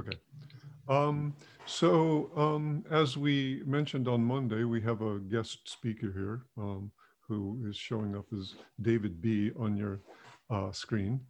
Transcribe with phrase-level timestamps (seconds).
[0.00, 0.18] Okay.
[0.88, 1.34] Um,
[1.66, 6.90] so um, as we mentioned on Monday, we have a guest speaker here um,
[7.28, 10.00] who is showing up as David B on your
[10.48, 11.20] uh, screen.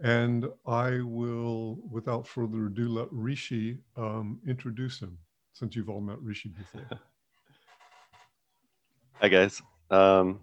[0.00, 5.16] And I will, without further ado, let Rishi um, introduce him
[5.54, 6.86] since you've all met Rishi before.
[9.20, 9.62] Hi, guys.
[9.90, 10.40] Um,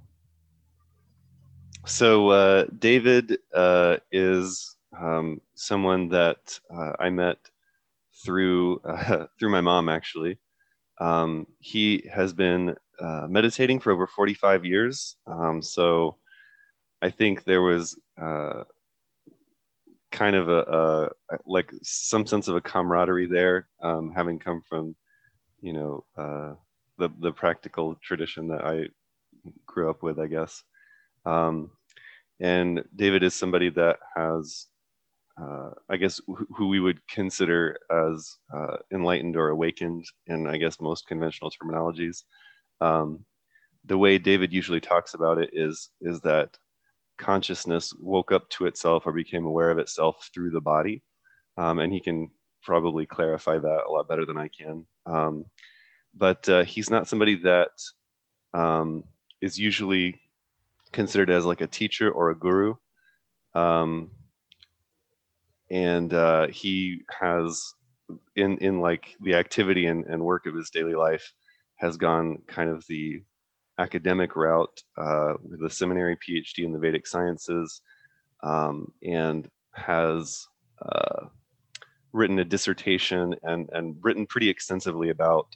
[1.86, 7.38] so uh, David uh, is um, someone that uh, I met
[8.24, 9.90] through uh, through my mom.
[9.90, 10.38] Actually,
[11.00, 15.16] um, he has been uh, meditating for over 45 years.
[15.26, 16.18] Um, so
[17.02, 18.64] I think there was uh,
[20.12, 24.96] kind of a, a, like some sense of a camaraderie there, um, having come from
[25.62, 26.54] you know uh,
[26.98, 28.88] the the practical tradition that I
[29.66, 30.64] grew up with, I guess.
[31.26, 31.72] Um,
[32.40, 34.68] and David is somebody that has
[35.42, 36.20] uh, I guess,
[36.56, 42.24] who we would consider as uh, enlightened or awakened in, I guess, most conventional terminologies.
[42.82, 43.26] Um,
[43.86, 46.58] the way David usually talks about it is is that
[47.18, 51.04] consciousness woke up to itself or became aware of itself through the body,
[51.58, 52.30] um, and he can
[52.64, 54.86] probably clarify that a lot better than I can.
[55.06, 55.46] Um,
[56.16, 57.72] but uh, he's not somebody that
[58.54, 59.04] um,
[59.42, 60.20] is usually
[60.92, 62.76] considered as like a teacher or a guru.
[63.54, 64.12] Um,
[65.72, 67.74] and uh, he has
[68.36, 71.34] in in like the activity and, and work of his daily life
[71.76, 73.22] has gone kind of the
[73.78, 77.82] academic route uh, with a seminary PhD in the Vedic sciences,
[78.44, 80.48] um, and has
[80.82, 81.26] uh,
[82.12, 85.48] written a dissertation and and written pretty extensively about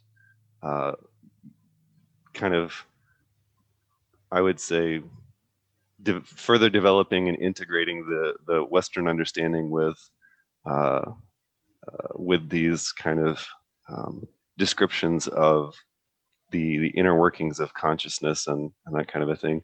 [0.62, 0.94] uh,
[2.34, 2.74] kind of
[4.32, 5.02] I would say
[6.04, 9.98] de- further developing and integrating the the Western understanding with
[10.66, 11.06] uh,
[11.88, 13.46] uh, with these kind of
[13.90, 15.76] um, descriptions of
[16.52, 19.64] the the inner workings of consciousness and and that kind of a thing.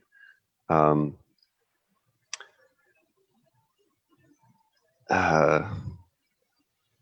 [0.69, 1.17] Um,
[5.09, 5.67] uh,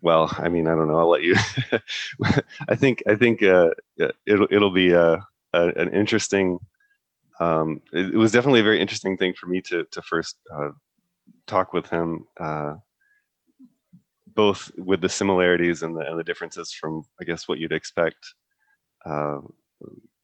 [0.02, 1.00] well, I mean, I don't know.
[1.00, 1.36] I'll let you.
[2.70, 3.72] I think I think uh,
[4.26, 5.18] it'll it'll be uh,
[5.54, 6.60] a, an interesting
[7.40, 10.70] um, it, it, was definitely a very interesting thing for me to to first uh,
[11.46, 12.76] talk with him, uh,
[14.34, 18.18] both with the similarities and the and the differences from I guess what you'd expect
[19.06, 19.40] uh,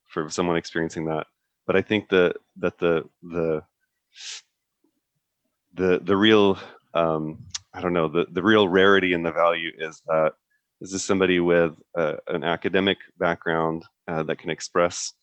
[0.08, 1.28] for someone experiencing that.
[1.68, 3.64] But I think that that the the
[5.74, 6.58] the the real
[6.94, 10.34] um, I don't know the the real rarity and the value is that
[10.82, 15.14] this is somebody with an academic background uh, that can express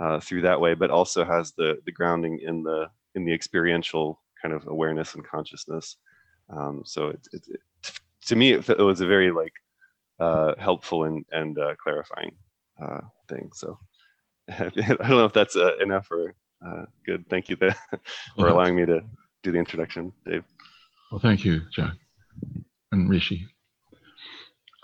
[0.00, 4.20] uh, through that way, but also has the the grounding in the in the experiential
[4.40, 5.96] kind of awareness and consciousness.
[6.50, 7.60] Um, so it, it, it,
[8.26, 9.52] to me, it, it, was a very like
[10.20, 12.32] uh, helpful and and uh, clarifying
[12.82, 13.50] uh, thing.
[13.54, 13.78] So
[14.48, 16.34] I don't know if that's uh, enough or
[16.66, 17.28] uh, good.
[17.28, 17.56] Thank you
[18.36, 19.02] for allowing me to
[19.42, 20.44] do the introduction, Dave.
[21.10, 21.94] Well, thank you, Jack
[22.92, 23.46] and Rishi.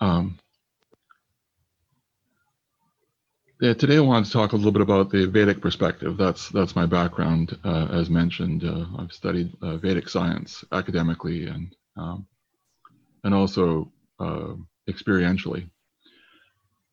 [0.00, 0.38] Um,
[3.60, 6.16] Yeah, today I wanted to talk a little bit about the Vedic perspective.
[6.16, 8.64] That's that's my background, uh, as mentioned.
[8.64, 12.26] Uh, I've studied uh, Vedic science academically and um,
[13.22, 14.54] and also uh,
[14.88, 15.68] experientially.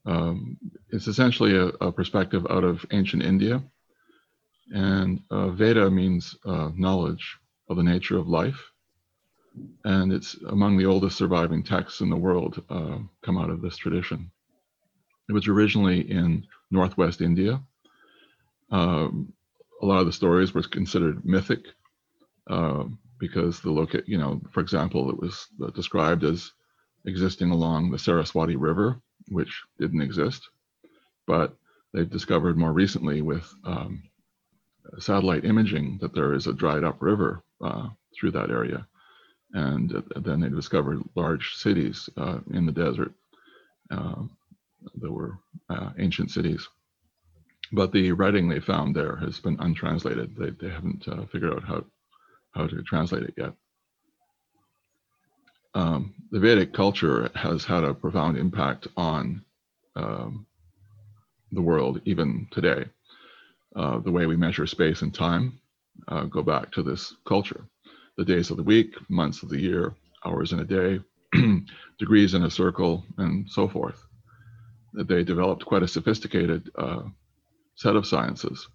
[0.06, 0.58] Um,
[0.90, 3.64] it's essentially a, a, perspective out of ancient India,
[4.72, 7.38] and uh, Veda means uh, knowledge
[7.70, 8.62] of the nature of life,
[9.86, 12.62] and it's among the oldest surviving texts in the world
[13.24, 14.30] come out of this tradition.
[15.30, 17.62] It was originally in northwest India.
[18.72, 19.34] Um,
[19.82, 21.66] a lot of the stories were considered mythic
[22.50, 22.86] uh,
[23.20, 26.52] because the loca- you know, for example, it was described as
[27.06, 30.50] existing along the Saraswati River, which didn't exist,
[31.26, 31.56] but
[31.94, 34.04] they've discovered more recently with um,
[35.00, 38.88] satellite imaging that there is a dried up river uh, through that area.
[39.54, 43.14] And then they discovered large cities uh, in the desert.
[43.90, 44.24] Uh,
[44.96, 45.40] there were
[45.70, 46.68] uh, ancient cities.
[47.72, 50.36] But the writing they found there has been untranslated.
[50.36, 51.86] They, they haven't uh, figured out how,
[52.52, 53.54] how to translate it yet.
[55.74, 59.44] Um, the Vedic culture has had a profound impact on
[59.96, 60.46] um,
[61.52, 62.86] the world even today.
[63.76, 65.60] Uh, the way we measure space and time
[66.08, 67.66] uh, go back to this culture.
[68.18, 69.94] The days of the week, months of the year,
[70.26, 71.00] hours in a day,
[72.00, 74.07] degrees in a circle, and so forth
[75.06, 77.04] they developed quite a sophisticated uh,
[77.76, 78.68] set of sciences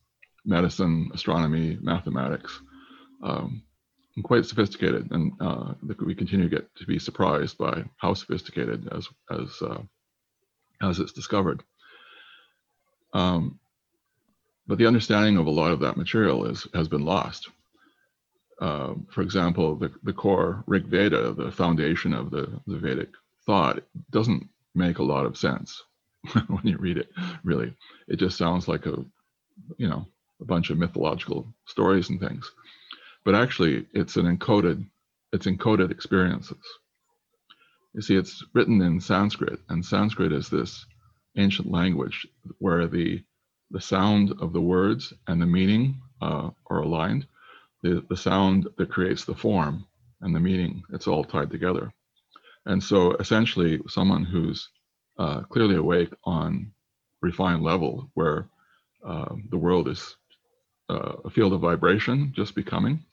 [0.44, 2.60] medicine, astronomy, mathematics,
[3.22, 3.62] um,
[4.24, 5.72] quite sophisticated, and uh,
[6.04, 9.80] we continue to get to be surprised by how sophisticated as as uh,
[10.82, 11.62] as it's discovered.
[13.14, 13.58] Um,
[14.66, 17.48] but the understanding of a lot of that material is has been lost.
[18.60, 23.08] Uh, for example, the, the core Rig Veda, the foundation of the, the Vedic
[23.44, 25.82] thought, doesn't make a lot of sense
[26.48, 27.10] when you read it.
[27.44, 27.74] Really,
[28.08, 29.04] it just sounds like a,
[29.76, 30.06] you know,
[30.40, 32.50] a bunch of mythological stories and things.
[33.24, 34.84] But actually, it's an encoded,
[35.32, 36.62] it's encoded experiences.
[37.94, 40.86] You see, it's written in Sanskrit, and Sanskrit is this
[41.36, 42.26] ancient language
[42.58, 43.22] where the
[43.70, 47.26] the sound of the words and the meaning uh, are aligned.
[47.82, 49.86] The, the sound that creates the form
[50.20, 51.92] and the meaning, it's all tied together.
[52.66, 54.68] And so essentially, someone who's
[55.18, 56.72] uh, clearly awake on
[57.20, 58.48] refined level, where
[59.04, 60.16] uh, the world is
[60.88, 63.04] uh, a field of vibration, just becoming,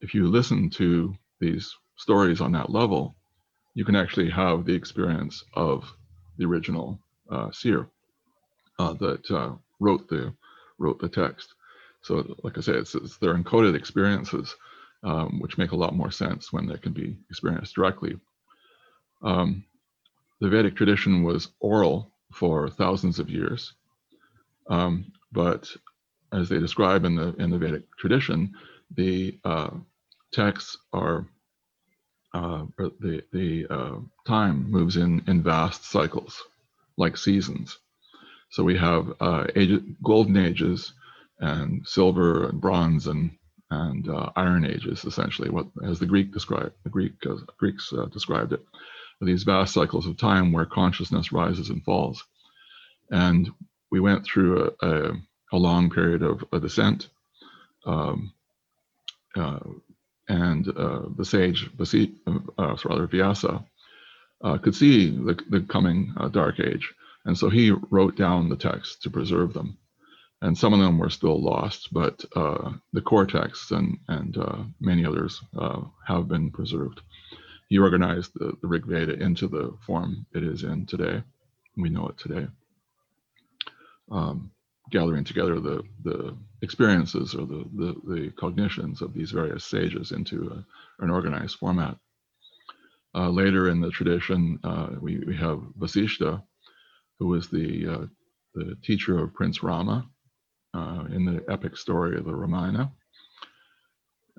[0.00, 3.14] if you listen to these stories on that level,
[3.74, 5.90] you can actually have the experience of
[6.38, 6.98] the original
[7.30, 7.88] uh, seer
[8.78, 10.34] uh, that uh, wrote the
[10.78, 11.54] wrote the text.
[12.02, 14.56] So, like I say, it's, it's they're encoded experiences,
[15.04, 18.18] um, which make a lot more sense when they can be experienced directly.
[19.22, 19.64] Um,
[20.42, 23.74] the Vedic tradition was oral for thousands of years,
[24.68, 25.70] um, but
[26.32, 28.52] as they describe in the in the Vedic tradition,
[28.96, 29.70] the uh,
[30.32, 31.26] texts are
[32.34, 36.42] uh, the the uh, time moves in in vast cycles,
[36.96, 37.78] like seasons.
[38.50, 40.92] So we have uh, age, golden ages
[41.38, 43.30] and silver and bronze and
[43.70, 48.54] and uh, iron ages, essentially, what as the Greek described the Greek uh, Greeks described
[48.54, 48.66] it,
[49.24, 52.24] these vast cycles of time where consciousness rises and falls,
[53.10, 53.50] and
[53.90, 55.12] we went through a, a,
[55.52, 57.08] a long period of a descent.
[57.84, 58.32] Um,
[59.36, 59.58] uh,
[60.28, 62.14] and uh, the sage, Vasi,
[62.58, 63.64] uh, rather Vyasa,
[64.62, 66.92] could see the, the coming dark age
[67.24, 69.78] and so he wrote down the texts to preserve them.
[70.40, 74.64] And some of them were still lost, but uh, the core texts and, and uh,
[74.80, 77.00] many others uh, have been preserved.
[77.72, 81.22] He organized the, the Rig Veda into the form it is in today.
[81.74, 82.46] We know it today.
[84.10, 84.50] Um,
[84.90, 90.50] gathering together the, the experiences or the, the, the cognitions of these various sages into
[90.52, 91.96] a, an organized format.
[93.14, 96.42] Uh, later in the tradition, uh, we, we have Vasishta,
[97.20, 98.06] who was the, uh,
[98.54, 100.06] the teacher of Prince Rama
[100.74, 102.92] uh, in the epic story of the Ramayana.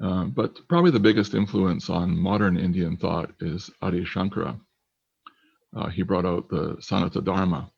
[0.02, 4.60] Uh, but probably the biggest influence on modern Indian thought is Adi Shankara.
[5.76, 7.72] Uh, he brought out the Sanatana Dharma.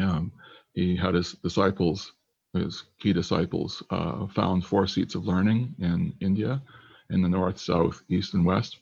[0.00, 0.32] Um,
[0.72, 2.12] he had his disciples,
[2.54, 6.62] his key disciples, uh, found four seats of learning in India,
[7.10, 8.78] in the north, south, east, and west.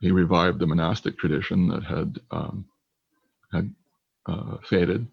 [0.00, 2.66] He revived the monastic tradition that had um,
[3.52, 3.74] had
[4.26, 5.06] uh, faded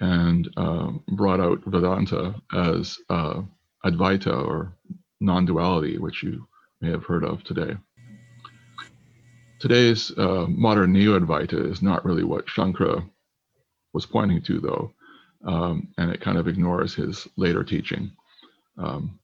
[0.00, 4.72] and uh, brought out Vedanta as Advaita or
[5.20, 6.46] non duality, which you
[6.80, 7.76] may have heard of today.
[9.58, 13.08] Today's uh, modern neo Advaita is not really what Shankara
[13.92, 14.92] was pointing to, though,
[15.44, 18.12] um, and it kind of ignores his later teaching.
[18.78, 19.20] Um,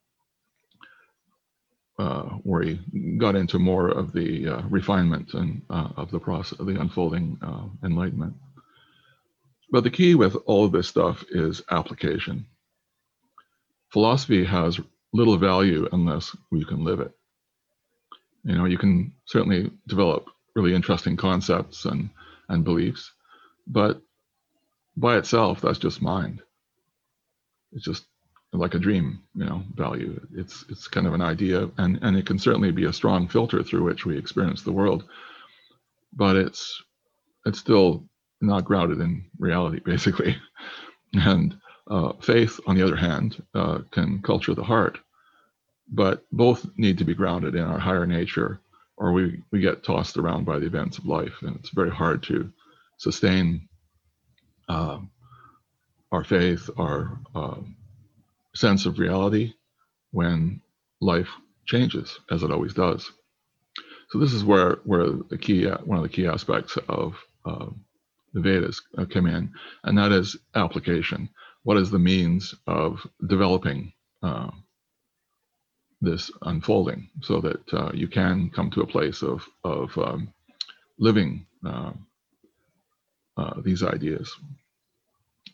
[1.99, 2.79] uh, where he
[3.17, 7.39] got into more of the uh, refinement and uh, of the process, of the unfolding
[7.43, 8.35] uh, enlightenment.
[9.71, 12.47] But the key with all of this stuff is application.
[13.93, 14.79] Philosophy has
[15.13, 17.13] little value unless you can live it.
[18.45, 22.11] You know, you can certainly develop really interesting concepts and,
[22.49, 23.13] and beliefs,
[23.67, 24.01] but
[24.97, 26.43] by itself, that's just mind.
[27.73, 28.07] It's just
[28.53, 30.19] like a dream, you know, value.
[30.35, 33.63] It's it's kind of an idea, and and it can certainly be a strong filter
[33.63, 35.05] through which we experience the world.
[36.15, 36.83] But it's
[37.45, 38.09] it's still
[38.41, 40.37] not grounded in reality, basically.
[41.13, 41.57] And
[41.89, 44.99] uh, faith, on the other hand, uh, can culture the heart,
[45.89, 48.61] but both need to be grounded in our higher nature,
[48.97, 52.23] or we, we get tossed around by the events of life, and it's very hard
[52.25, 52.53] to
[52.99, 53.69] sustain
[54.69, 54.99] uh,
[56.13, 57.57] our faith, our uh,
[58.55, 59.53] sense of reality
[60.13, 60.61] when
[61.01, 61.29] life
[61.67, 63.11] changes, as it always does.
[64.11, 67.67] So this is where where the key one of the key aspects of uh,
[68.33, 69.53] the Vedas uh, come in,
[69.85, 71.29] and that is application.
[71.67, 73.93] What is the means of developing
[74.23, 74.51] uh,
[76.01, 80.33] this unfolding so that uh, you can come to a place of, of um,
[81.01, 81.91] living uh,
[83.37, 84.33] uh, these ideas?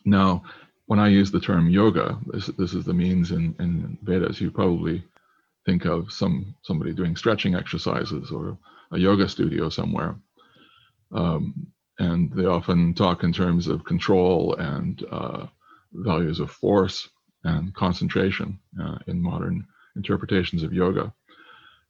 [0.05, 0.43] Now,
[0.85, 4.39] when I use the term yoga, this, this is the means in, in Vedas.
[4.39, 5.03] You probably
[5.65, 8.59] think of some somebody doing stretching exercises or
[8.91, 10.15] a yoga studio somewhere.
[11.11, 15.47] Um, and they often talk in terms of control and uh,
[15.93, 17.09] values of force
[17.45, 21.13] and concentration uh, in modern interpretations of yoga.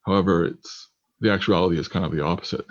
[0.07, 0.89] However, it's
[1.21, 2.67] the actuality is kind of the opposite.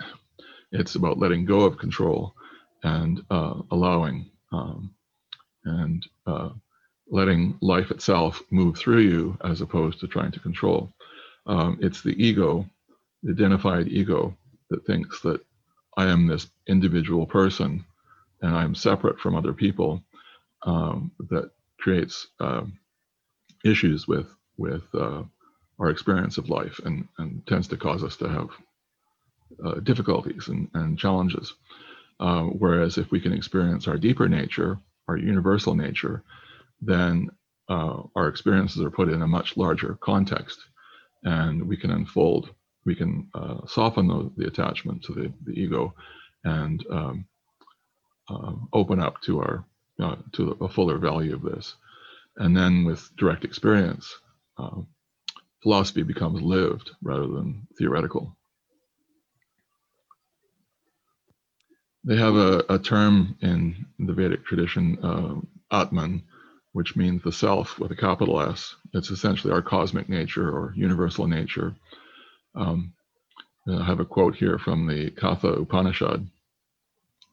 [0.72, 2.34] It's about letting go of control
[2.82, 4.94] and uh, allowing um,
[5.64, 6.50] and uh,
[7.10, 10.92] letting life itself move through you as opposed to trying to control.
[11.46, 12.66] Um, it's the ego,
[13.22, 14.36] the identified ego,
[14.70, 15.40] that thinks that
[15.96, 17.84] I am this individual person
[18.40, 20.02] and I'm separate from other people
[20.64, 22.62] um, that creates uh,
[23.64, 25.22] issues with with uh,
[25.78, 28.48] our experience of life and, and tends to cause us to have
[29.64, 31.54] uh, difficulties and, and challenges.
[32.20, 34.78] Uh, whereas if we can experience our deeper nature,
[35.08, 36.22] our universal nature,
[36.80, 37.28] then
[37.68, 40.58] uh, our experiences are put in a much larger context
[41.24, 42.50] and we can unfold,
[42.84, 45.94] we can uh, soften the, the, attachment to the, the ego
[46.44, 47.24] and um,
[48.28, 49.64] uh, open up to our
[49.98, 51.74] to a fuller value of this.
[52.36, 54.12] And then with direct experience,
[54.58, 54.80] uh,
[55.62, 58.36] philosophy becomes lived rather than theoretical.
[62.04, 65.36] They have a, a term in the Vedic tradition, uh,
[65.70, 66.24] Atman,
[66.72, 68.74] which means the self with a capital S.
[68.92, 71.76] It's essentially our cosmic nature or universal nature.
[72.54, 72.94] Um,
[73.68, 76.26] I have a quote here from the Katha Upanishad.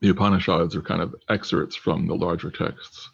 [0.02, 3.10] The Upanishads are kind of excerpts from the larger texts,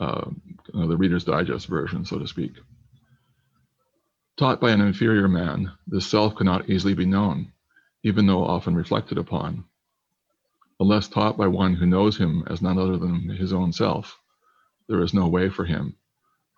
[0.00, 0.30] uh,
[0.72, 2.52] the Reader's Digest version, so to speak.
[4.36, 7.52] Taught by an inferior man, the self cannot easily be known,
[8.02, 9.64] even though often reflected upon
[10.80, 14.18] unless taught by one who knows him as none other than his own self,
[14.88, 15.94] there is no way for him,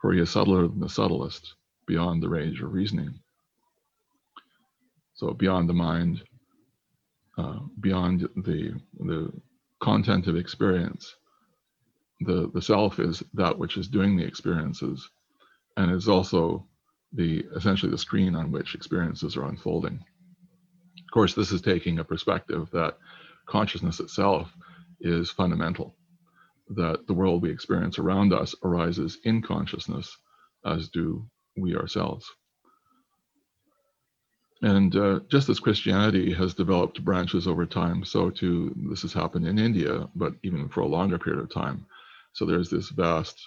[0.00, 1.54] for he is subtler than the subtlest,
[1.87, 3.18] beyond the range of reasoning.
[5.14, 6.23] So beyond the mind,
[7.38, 9.32] uh, beyond the the
[9.80, 11.16] content of experience,
[12.20, 15.08] the the self is that which is doing the experiences,
[15.76, 16.66] and is also
[17.12, 19.94] the essentially the screen on which experiences are unfolding.
[20.98, 22.98] Of course, this is taking a perspective that
[23.46, 24.54] consciousness itself
[25.00, 25.94] is fundamental,
[26.70, 30.16] that the world we experience around us arises in consciousness,
[30.64, 32.26] as do we ourselves.
[34.62, 39.47] And uh, just as Christianity has developed branches over time, so too this has happened
[39.47, 41.87] in India, but even for a longer period of time.
[42.33, 43.40] So there's this vast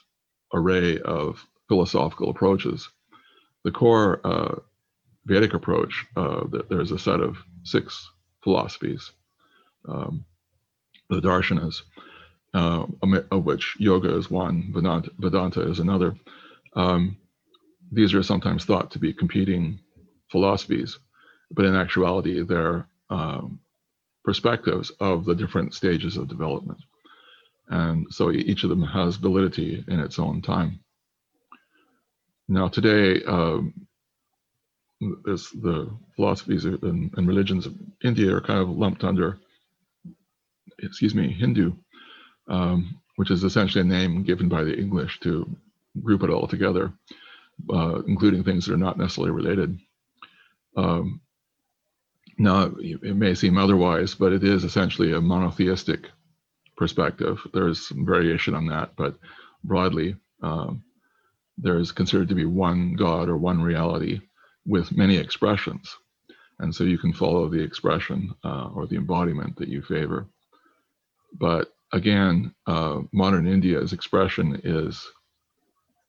[0.53, 2.89] array of philosophical approaches.
[3.63, 4.55] The core uh,
[5.25, 8.09] Vedic approach, uh, there's a set of six
[8.43, 9.11] philosophies
[9.87, 10.25] um,
[11.09, 11.81] the darshanas,
[12.53, 12.85] uh,
[13.31, 16.15] of which yoga is one, Vedanta, Vedanta is another.
[16.75, 17.17] Um,
[17.91, 19.79] these are sometimes thought to be competing
[20.31, 20.97] philosophies,
[21.51, 23.59] but in actuality, they're um,
[24.23, 26.79] perspectives of the different stages of development.
[27.67, 30.79] And so each of them has validity in its own time.
[32.47, 33.73] Now, today, um,
[35.23, 39.39] this, the philosophies and, and, religions of India are kind of lumped under
[40.79, 41.73] excuse me, Hindu,
[42.47, 45.49] um, which is essentially a name given by the English to
[46.01, 46.91] group it all together,
[47.73, 49.77] uh, including things that are not necessarily related.
[50.75, 51.21] Um,
[52.37, 56.09] now, it may seem otherwise, but it is essentially a monotheistic
[56.75, 57.39] perspective.
[57.53, 59.15] There's variation on that, but
[59.63, 60.83] broadly, um,
[61.57, 64.19] there's considered to be one God or one reality
[64.65, 65.95] with many expressions.
[66.59, 70.27] And so you can follow the expression uh, or the embodiment that you favor.
[71.33, 75.05] But again, uh, modern India's expression is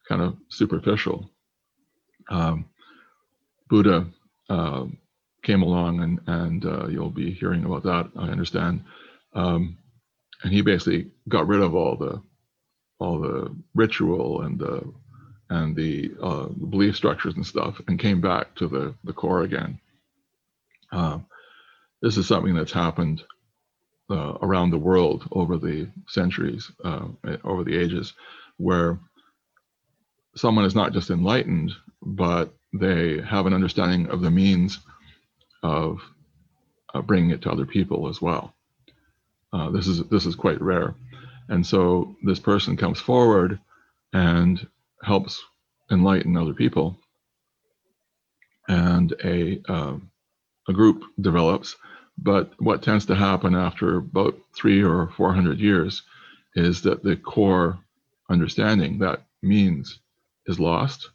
[0.08, 1.30] kind of superficial.
[2.30, 2.66] Um,
[3.68, 4.06] Buddha
[4.48, 4.86] uh,
[5.46, 8.10] came along, and and uh, you'll be hearing about that.
[8.16, 8.84] I understand,
[9.32, 9.78] um,
[10.42, 12.20] and he basically got rid of all the
[12.98, 14.92] all the ritual and the
[15.48, 19.78] and the, uh, belief structures and stuff, and came back to the the core again.
[20.90, 21.26] Um,
[22.02, 23.22] this is something that's happened
[24.10, 27.06] uh, around the world over the centuries, uh,
[27.44, 28.14] over the ages,
[28.56, 28.98] where
[30.34, 31.72] someone is not just enlightened,
[32.02, 34.80] but they have an understanding of the means
[35.62, 36.00] of
[36.94, 38.54] uh, bringing it to other people as well.
[39.52, 40.94] Uh, this is this is quite rare,
[41.48, 43.58] and so this person comes forward
[44.12, 44.66] and
[45.02, 45.42] helps
[45.90, 46.98] enlighten other people,
[48.68, 49.96] and a uh,
[50.68, 51.76] a group develops
[52.18, 56.02] but what tends to happen after about three or 400 years
[56.54, 57.78] is that the core
[58.30, 59.98] understanding that means
[60.46, 61.10] is lost.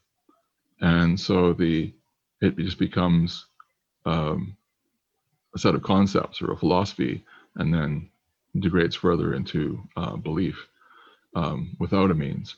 [0.79, 1.93] And so the
[2.41, 3.45] it just becomes
[4.05, 4.55] um,
[5.55, 7.23] a set of concepts or a philosophy,
[7.55, 8.09] and then
[8.59, 10.67] degrades further into uh, belief
[11.35, 12.55] um, without a means.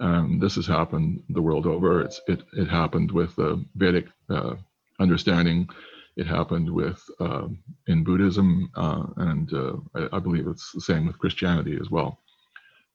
[0.00, 2.02] Um, this has happened the world over.
[2.02, 4.54] It's, it, it happened with the Vedic uh,
[5.00, 5.68] understanding.
[6.16, 7.48] It happened with uh,
[7.88, 12.18] in Buddhism, uh, and uh, I, I, believe it's the same with Christianity as well,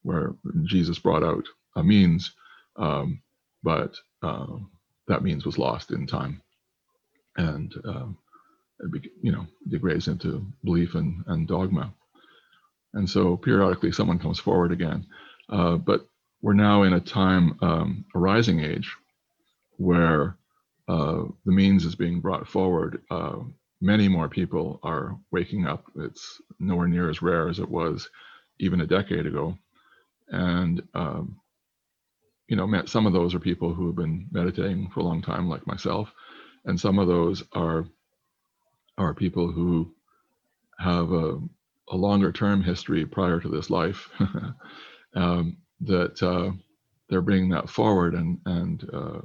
[0.03, 2.31] where Jesus brought out a means,
[2.77, 3.21] um,
[3.61, 4.47] but uh,
[5.07, 6.41] that means was lost in time,
[7.39, 8.17] and um,
[8.81, 11.93] it, you know degrades into belief and, and dogma.
[12.93, 15.05] And so periodically someone comes forward again.
[15.49, 16.07] Uh, but
[16.41, 18.95] we're now in a time, um, a rising age,
[19.77, 20.37] where
[20.87, 23.01] uh, the means is being brought forward.
[23.11, 23.37] Uh,
[23.81, 25.85] many more people are waking up.
[25.97, 28.09] It's nowhere near as rare as it was
[28.59, 29.57] even a decade ago.
[30.29, 31.37] And, um,
[32.47, 35.49] you know, some of those are people who have been meditating for a long time,
[35.49, 36.11] like myself.
[36.65, 37.85] And some of those are,
[38.97, 39.93] are people who
[40.79, 41.39] have a,
[41.89, 44.09] a longer term history prior to this life
[45.15, 46.51] um, that uh,
[47.09, 49.21] they're bringing that forward and and uh,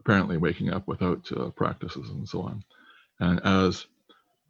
[0.00, 2.62] apparently waking up without uh, practices and so on.
[3.20, 3.86] And as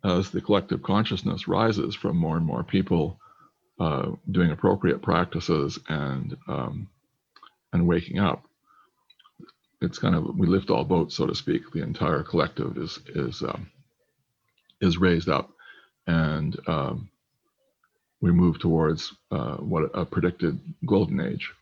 [0.05, 3.19] as the collective consciousness rises from more and more people
[3.81, 6.89] uh, doing appropriate practices and um,
[7.73, 8.48] and waking up,
[9.81, 11.71] it's kind of we lift all boats, so to speak.
[11.73, 13.71] The entire collective is is um,
[14.81, 15.51] is raised up,
[16.07, 17.09] and um,
[18.21, 21.53] we move towards uh, what a predicted golden age.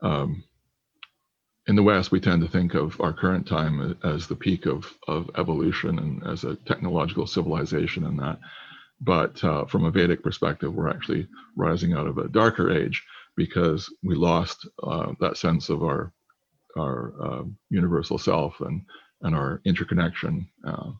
[0.00, 0.44] Um,
[1.66, 4.90] in the West, we tend to think of our current time as the peak of,
[5.06, 8.38] of evolution and as a technological civilization and that.
[9.00, 13.04] But uh, from a Vedic perspective, we're actually rising out of a darker age
[13.36, 16.12] because we lost uh, that sense of our
[16.76, 18.82] our uh, universal self and
[19.22, 20.90] and our interconnection uh,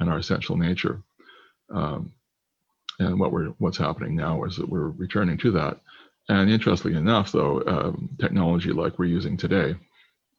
[0.00, 1.02] and our essential nature.
[1.70, 2.12] Um,
[2.98, 5.80] and what we're what's happening now is that we're returning to that.
[6.28, 9.74] And interestingly enough, though, um, technology like we're using today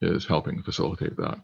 [0.02, 1.40] is helping facilitate that.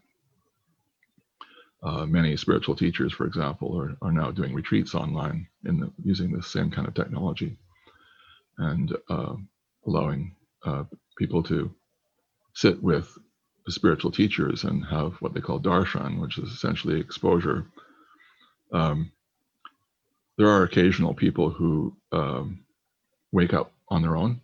[1.83, 6.31] Uh, many spiritual teachers, for example, are, are now doing retreats online in the, using
[6.31, 7.57] the same kind of technology
[8.57, 9.35] and uh,
[9.85, 10.35] allowing
[10.65, 10.83] uh,
[11.17, 11.71] people to
[12.55, 13.17] sit with
[13.67, 17.65] spiritual teachers and have what they call darshan, which is essentially exposure.
[18.71, 19.11] Um,
[20.37, 22.65] there are occasional people who um,
[23.31, 24.41] wake up on their own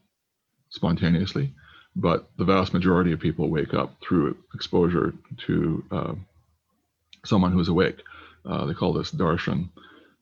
[0.69, 1.53] spontaneously,
[1.95, 5.13] but the vast majority of people wake up through exposure
[5.45, 6.13] to uh,
[7.25, 8.01] someone who's awake.
[8.45, 9.69] Uh, they call this darshan.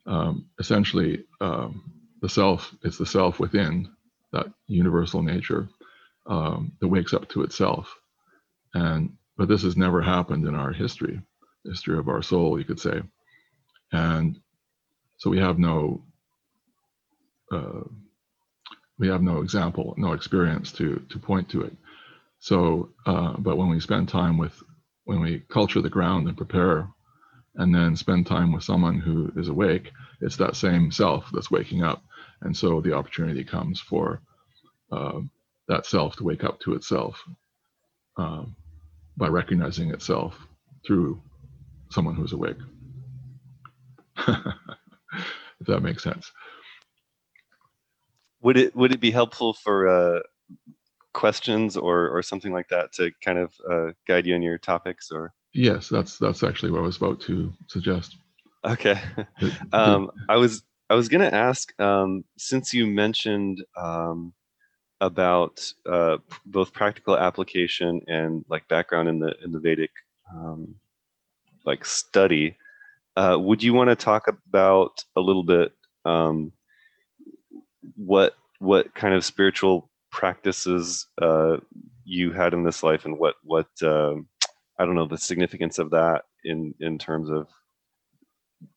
[0.05, 3.89] Um, essentially, um, the self, it's the self within
[4.33, 5.69] that universal nature
[6.27, 7.93] um, that wakes up to itself.
[8.73, 11.21] And but this has never happened in our history,
[11.65, 13.01] history of our soul, you could say.
[13.91, 14.39] And
[15.17, 16.03] so we have no
[17.51, 17.81] uh,
[18.99, 21.75] we have no example, no experience to to point to it.
[22.39, 24.61] So, uh, but when we spend time with
[25.05, 26.87] when we culture the ground and prepare,
[27.55, 31.83] and then spend time with someone who is awake, it's that same self that's waking
[31.83, 32.03] up,
[32.41, 34.21] and so the opportunity comes for
[34.91, 35.19] uh,
[35.69, 37.23] that self to wake up to itself
[38.17, 38.43] uh,
[39.15, 40.35] by recognizing itself
[40.85, 41.21] through
[41.91, 42.57] someone who's awake.
[44.27, 46.31] if that makes sense.
[48.41, 50.19] Would it would it be helpful for uh,
[51.13, 55.11] questions or or something like that to kind of uh, guide you in your topics
[55.11, 55.33] or?
[55.53, 58.17] Yes, that's that's actually what I was about to suggest.
[58.65, 58.99] Okay,
[59.73, 64.33] um, I was I was going to ask um, since you mentioned um,
[65.01, 69.91] about uh, both practical application and like background in the in the Vedic
[70.33, 70.75] um,
[71.65, 72.57] like study.
[73.15, 75.73] Uh, would you want to talk about a little bit
[76.05, 76.51] um,
[77.95, 81.57] what what kind of spiritual practices uh,
[82.03, 84.15] you had in this life, and what what uh,
[84.77, 87.47] I don't know the significance of that in in terms of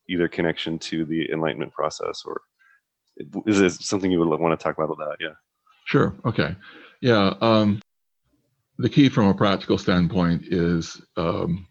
[0.09, 2.43] either connection to the enlightenment process, or
[3.47, 4.97] is this something you would want to talk about?
[4.99, 5.35] That, yeah.
[5.93, 6.15] Sure.
[6.25, 6.57] Okay.
[7.03, 7.35] Yeah.
[7.43, 7.83] Um,
[8.79, 11.67] the key from a practical standpoint is um,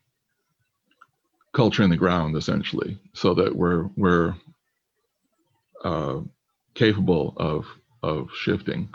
[1.53, 4.35] culture in the ground essentially so that we're we're
[5.83, 6.19] uh,
[6.75, 7.65] capable of
[8.03, 8.89] of shifting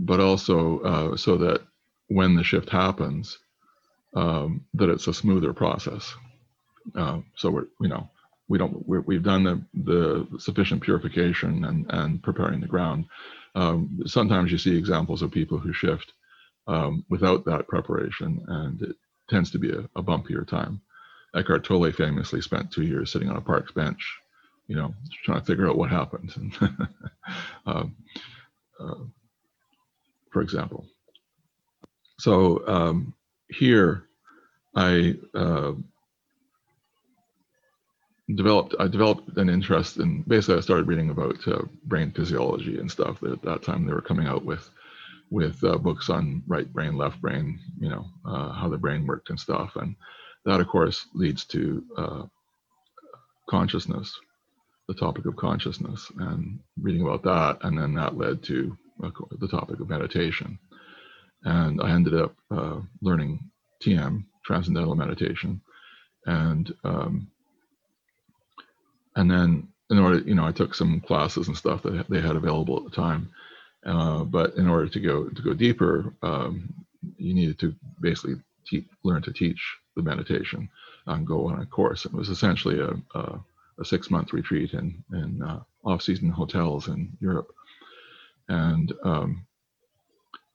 [0.00, 1.60] but also uh, so that
[2.08, 3.38] when the shift happens
[4.16, 6.12] um, that it's a smoother process
[6.96, 8.10] uh, so we're you know
[8.48, 13.04] we don't we have done the the sufficient purification and and preparing the ground
[13.54, 16.12] um, sometimes you see examples of people who shift
[16.66, 18.96] um, without that preparation and it
[19.28, 20.80] tends to be a, a bumpier time
[21.34, 24.02] Eckhart Tolle famously spent two years sitting on a park's bench,
[24.66, 26.34] you know, trying to figure out what happened.
[27.66, 27.96] um,
[28.78, 28.94] uh,
[30.30, 30.86] for example.
[32.18, 33.14] So um,
[33.48, 34.04] here,
[34.76, 35.72] I uh,
[38.36, 42.90] developed I developed an interest in basically I started reading about uh, brain physiology and
[42.90, 43.20] stuff.
[43.20, 44.68] that At that time, they were coming out with
[45.30, 49.30] with uh, books on right brain, left brain, you know, uh, how the brain worked
[49.30, 49.76] and stuff.
[49.76, 49.96] And
[50.44, 52.22] that, of course, leads to uh,
[53.48, 54.14] consciousness,
[54.88, 57.66] the topic of consciousness, and reading about that.
[57.66, 58.76] And then that led to
[59.40, 60.58] the topic of meditation.
[61.44, 63.40] And I ended up uh, learning
[63.82, 65.60] TM, Transcendental Meditation.
[66.26, 67.28] And um,
[69.16, 72.36] and then in order, you know, I took some classes and stuff that they had
[72.36, 73.30] available at the time.
[73.84, 76.72] Uh, but in order to go to go deeper, um,
[77.16, 79.60] you needed to basically te- learn to teach
[79.96, 80.68] the meditation
[81.06, 82.06] and go on a course.
[82.06, 83.40] It was essentially a, a,
[83.80, 87.52] a six month retreat in in uh, off season hotels in Europe,
[88.48, 89.46] and um,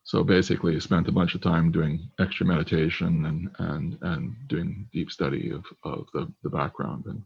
[0.04, 5.12] so basically spent a bunch of time doing extra meditation and and and doing deep
[5.12, 7.22] study of of the the background and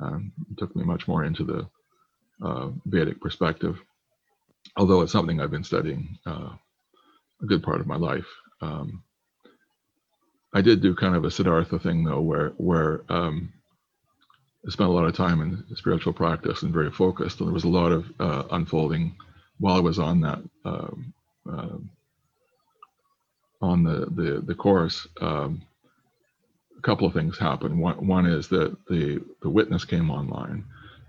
[0.00, 1.68] um, took me much more into the
[2.44, 3.78] uh, Vedic perspective,
[4.76, 6.50] although it's something I've been studying uh,
[7.42, 8.26] a good part of my life.
[8.60, 9.02] Um,
[10.54, 13.52] I did do kind of a Siddhartha thing though, where where um,
[14.66, 17.64] I spent a lot of time in spiritual practice and very focused, and there was
[17.64, 19.14] a lot of uh, unfolding
[19.58, 21.12] while I was on that um,
[21.50, 21.76] uh,
[23.62, 25.06] on the the the course.
[25.20, 25.62] Um,
[26.78, 27.78] a couple of things happened.
[27.78, 30.64] One, one is that the, the witness came online.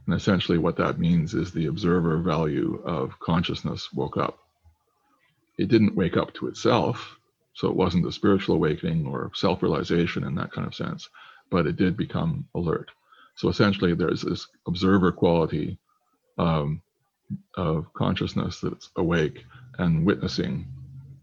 [0.05, 4.39] And essentially, what that means is the observer value of consciousness woke up.
[5.57, 7.17] It didn't wake up to itself,
[7.53, 11.09] so it wasn't a spiritual awakening or self realization in that kind of sense,
[11.49, 12.91] but it did become alert.
[13.35, 15.77] So essentially, there's this observer quality
[16.37, 16.81] um,
[17.55, 19.43] of consciousness that's awake
[19.77, 20.67] and witnessing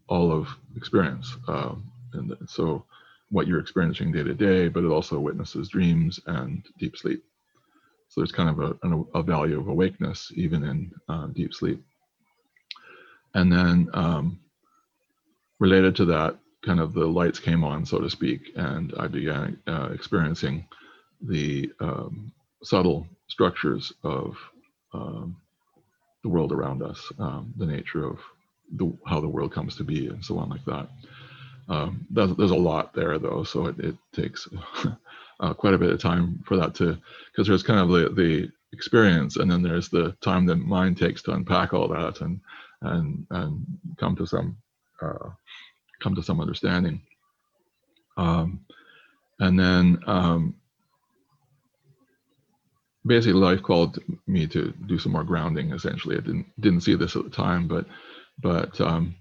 [0.08, 1.34] all of experience.
[1.48, 2.84] Um, and so
[3.30, 7.22] what you're experiencing day to day, but it also witnesses dreams and deep sleep.
[8.08, 11.82] So there's kind of a, a value of awakeness even in uh, deep sleep.
[13.34, 14.38] And then um,
[15.58, 19.58] related to that, kind of the lights came on, so to speak, and I began
[19.66, 20.66] uh, experiencing
[21.20, 22.32] the um,
[22.62, 24.36] subtle structures of
[24.92, 25.36] um,
[26.22, 28.18] the world around us, um, the nature of
[28.76, 30.88] the, how the world comes to be, and so on like that.
[31.68, 34.46] Um, there's, there's, a lot there though, so it, it takes
[35.40, 36.98] uh, quite a bit of time for that to,
[37.32, 41.22] because there's kind of the, the experience, and then there's the time that mind takes
[41.22, 42.40] to unpack all that and
[42.82, 43.64] and and
[43.98, 44.56] come to some
[45.00, 45.30] uh,
[46.00, 47.00] come to some understanding.
[48.16, 48.60] Um,
[49.40, 50.54] and then um,
[53.06, 55.72] basically life called me to do some more grounding.
[55.72, 57.86] Essentially, I didn't didn't see this at the time, but
[58.40, 59.14] but um,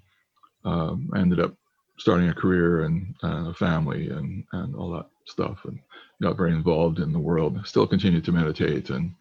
[0.65, 1.53] um I ended up
[1.97, 5.79] starting a career and uh, a family and and all that stuff and
[6.21, 9.13] got very involved in the world still continued to meditate and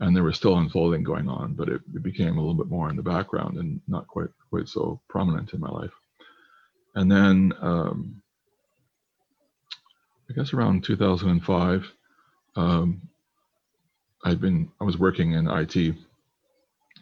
[0.00, 2.90] and there was still unfolding going on but it, it became a little bit more
[2.90, 5.92] in the background and not quite quite so prominent in my life.
[6.94, 8.22] And then um,
[10.30, 11.92] i guess around 2005
[12.56, 13.00] um,
[14.24, 15.94] i'd been i was working in it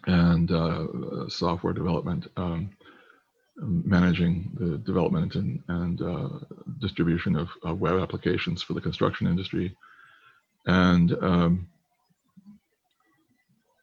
[0.07, 0.85] and uh,
[1.27, 2.69] software development um,
[3.57, 6.29] managing the development and, and uh,
[6.79, 9.75] distribution of, web applications for the construction industry.
[10.65, 11.67] And um,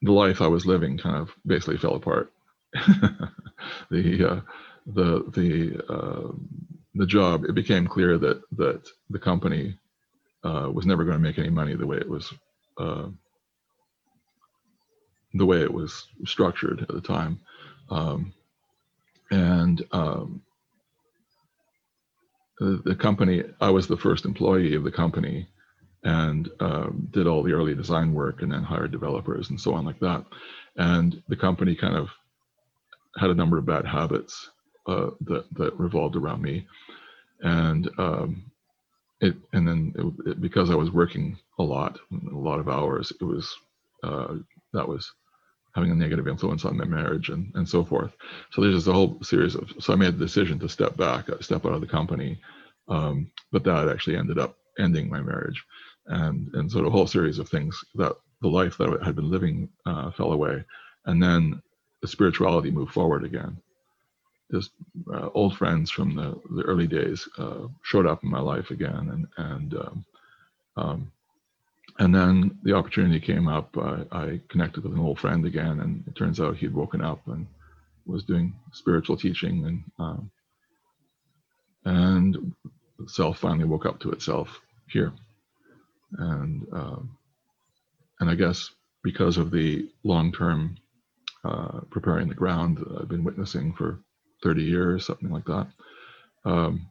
[0.02, 2.32] the life I was living kind of basically fell apart.
[3.90, 4.40] the uh,
[4.86, 6.32] the the uh,
[6.94, 9.78] the job it became clear that that the company
[10.42, 12.34] uh, was never going to make any money the way it was
[12.78, 13.06] uh,
[15.34, 17.40] the way it was structured at the time.
[17.90, 18.32] Um,
[19.34, 20.42] and um,
[22.60, 25.46] the, the, company i was the first employee of the company
[26.04, 29.84] and um, did all the early design work and then hired developers and so on
[29.84, 30.24] like that.
[30.76, 32.08] And the company kind of
[33.18, 34.50] had a number of bad habits
[34.86, 36.66] uh, that that revolved around me.
[37.40, 38.44] And um,
[39.20, 43.12] it and then it, it, because i was working a lot a lot of hours
[43.20, 43.54] it was
[44.02, 44.34] uh,
[44.72, 45.10] that was
[45.74, 48.12] having a negative influence on their marriage and, and so forth.
[48.52, 51.28] So there's just a whole series of, so I made the decision to step back,
[51.28, 52.40] uh, step out of the company.
[52.88, 55.64] Um, but that actually ended up ending my marriage.
[56.06, 59.30] And, and so a whole series of things that the life that I had been
[59.30, 60.64] living uh, fell away.
[61.06, 61.62] And then
[62.02, 63.56] the spirituality moved forward again.
[64.52, 64.70] Just
[65.12, 69.04] uh, old friends from the, the early days uh, showed up in my life again.
[69.12, 70.04] And, and um,
[70.76, 71.12] Um,
[71.98, 73.76] and then the opportunity came up.
[73.76, 77.26] Uh, I connected with an old friend again, and it turns out he'd woken up
[77.28, 77.46] and
[78.06, 80.30] was doing spiritual teaching, and um,
[81.84, 82.52] and
[83.06, 85.12] self finally woke up to itself here,
[86.18, 87.00] and uh,
[88.20, 88.70] and I guess
[89.02, 90.76] because of the long term
[91.44, 94.00] uh, preparing the ground that I've been witnessing for
[94.42, 95.66] 30 years, something like that.
[96.44, 96.90] Um,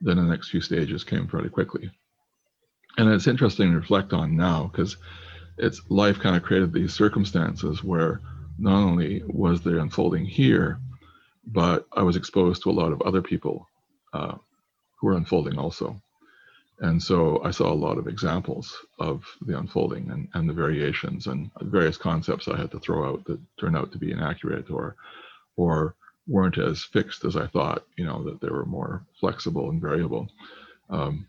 [0.00, 1.90] then the next few stages came fairly quickly.
[2.96, 4.96] And it's interesting to reflect on now because
[5.58, 8.20] it's life kind of created these circumstances where
[8.58, 10.78] not only was there unfolding here,
[11.46, 13.68] but I was exposed to a lot of other people
[14.12, 14.36] uh,
[14.96, 16.00] who were unfolding also.
[16.80, 21.26] And so I saw a lot of examples of the unfolding and, and the variations
[21.26, 24.96] and various concepts I had to throw out that turned out to be inaccurate or
[25.56, 25.94] or
[26.26, 30.28] weren't as fixed as I thought, you know, that they were more flexible and variable.
[30.90, 31.26] Um,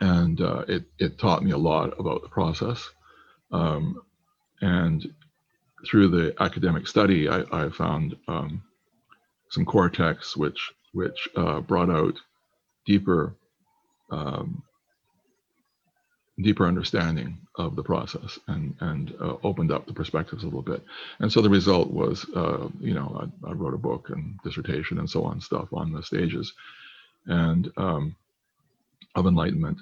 [0.00, 2.88] and uh, it, it taught me a lot about the process.
[3.50, 4.02] Um,
[4.60, 5.12] and
[5.86, 8.62] through the academic study, I, I found um,
[9.50, 12.14] some core texts which, which uh, brought out
[12.86, 13.34] deeper
[14.10, 14.62] um,
[16.40, 20.82] deeper understanding of the process and and uh, opened up the perspectives a little bit.
[21.18, 24.98] And so the result was, uh, you know, I, I, wrote a book and dissertation
[24.98, 26.52] and so on stuff on the stages,
[27.26, 28.16] and um,
[29.14, 29.78] of enlightenment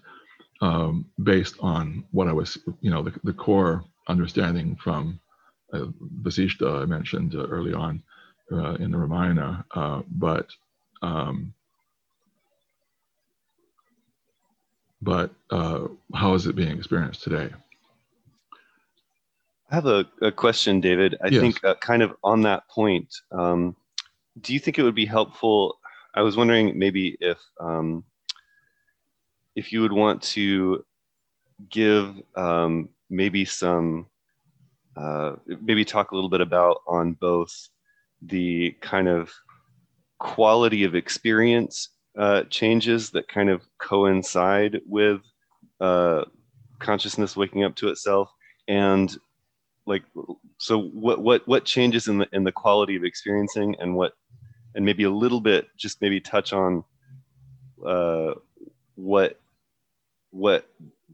[0.61, 5.21] um, based on what I was, you know, the, the core understanding from
[5.73, 5.87] uh,
[6.23, 8.03] Vasishta I mentioned uh, early on
[8.53, 10.49] uh, in the Ramayana, uh, but
[11.03, 11.53] um,
[15.03, 17.51] but uh, how is it being experienced today?
[19.71, 21.17] I have a, a question, David.
[21.23, 21.41] I yes.
[21.41, 23.77] think uh, kind of on that point, um,
[24.41, 25.79] do you think it would be helpful?
[26.15, 28.05] I was wondering maybe if um,
[29.57, 30.85] if you would want to
[31.71, 34.07] give um, maybe some
[34.97, 37.69] uh, maybe talk a little bit about on both
[38.23, 39.31] the kind of
[40.19, 45.21] quality of experience uh, changes that kind of coincide with
[45.81, 46.25] uh,
[46.79, 48.31] consciousness waking up to itself
[48.69, 49.19] and
[49.87, 50.03] like
[50.59, 54.13] so what what what changes in the in the quality of experiencing and what
[54.75, 56.83] and maybe a little bit just maybe touch on
[57.87, 58.33] uh,
[58.97, 59.39] what
[60.37, 60.69] what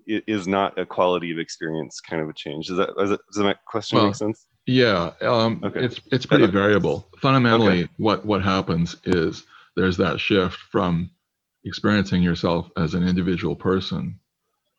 [0.06, 3.98] is not a quality of experience kind of a change does that does, that, question
[3.98, 5.84] well, make sense yeah um, okay.
[5.84, 7.92] it's it's pretty variable fundamentally okay.
[7.98, 9.44] what what happens is
[9.76, 11.10] there's that shift from
[11.64, 14.18] experiencing yourself as an individual person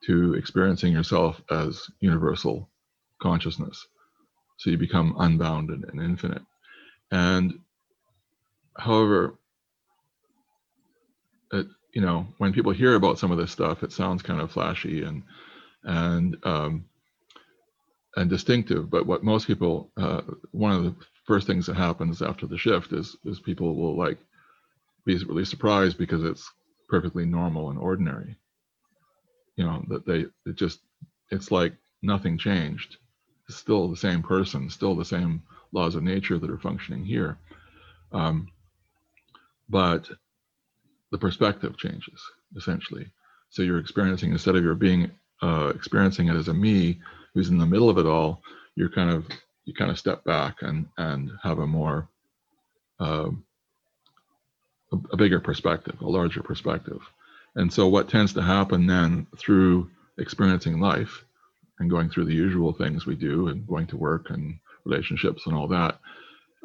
[0.05, 2.69] to experiencing yourself as universal
[3.21, 3.87] consciousness.
[4.57, 6.41] So you become unbounded and, and infinite.
[7.11, 7.53] And
[8.77, 9.35] however,
[11.51, 14.51] it, you know, when people hear about some of this stuff, it sounds kind of
[14.51, 15.23] flashy and
[15.83, 16.85] and um,
[18.15, 18.89] and distinctive.
[18.89, 22.93] But what most people, uh, one of the first things that happens after the shift
[22.93, 24.17] is is people will like
[25.05, 26.51] be really surprised because it's
[26.89, 28.35] perfectly normal and ordinary.
[29.55, 30.79] You know, that they it just
[31.29, 32.97] it's like nothing changed.
[33.47, 37.37] It's still the same person, still the same laws of nature that are functioning here.
[38.11, 38.47] Um,
[39.69, 40.09] but
[41.13, 42.19] the perspective changes
[42.57, 43.05] essentially.
[43.51, 45.11] So you're experiencing instead of your being
[45.43, 46.99] uh, experiencing it as a me
[47.33, 48.41] who's in the middle of it all,
[48.75, 49.27] you're kind of
[49.65, 52.09] you kind of step back and and have a more
[52.99, 53.29] uh,
[55.11, 57.01] a, bigger perspective, a larger perspective.
[57.55, 61.23] And so, what tends to happen then through experiencing life
[61.77, 65.55] and going through the usual things we do and going to work and relationships and
[65.55, 65.99] all that,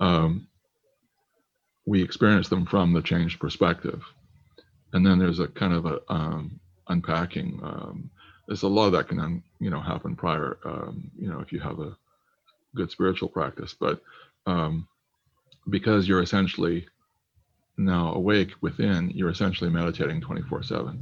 [0.01, 0.49] um,
[1.85, 4.03] we experience them from the changed perspective.
[4.93, 7.61] And then there's a kind of a um, unpacking.
[7.63, 8.11] Um,
[8.47, 11.61] there's a lot of that can, you know, happen prior, um, you know, if you
[11.61, 11.97] have a
[12.75, 13.75] good spiritual practice.
[13.79, 14.01] But
[14.47, 14.89] um,
[15.69, 16.87] because you're essentially
[17.77, 20.99] now awake within, you're essentially meditating 24/7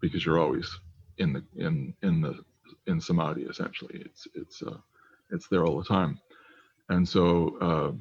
[0.00, 0.78] because you're always
[1.18, 2.42] in the in in the
[2.86, 4.00] in samadhi essentially.
[4.04, 4.78] It's it's uh,
[5.30, 6.18] it's there all the time,
[6.88, 7.92] and so uh,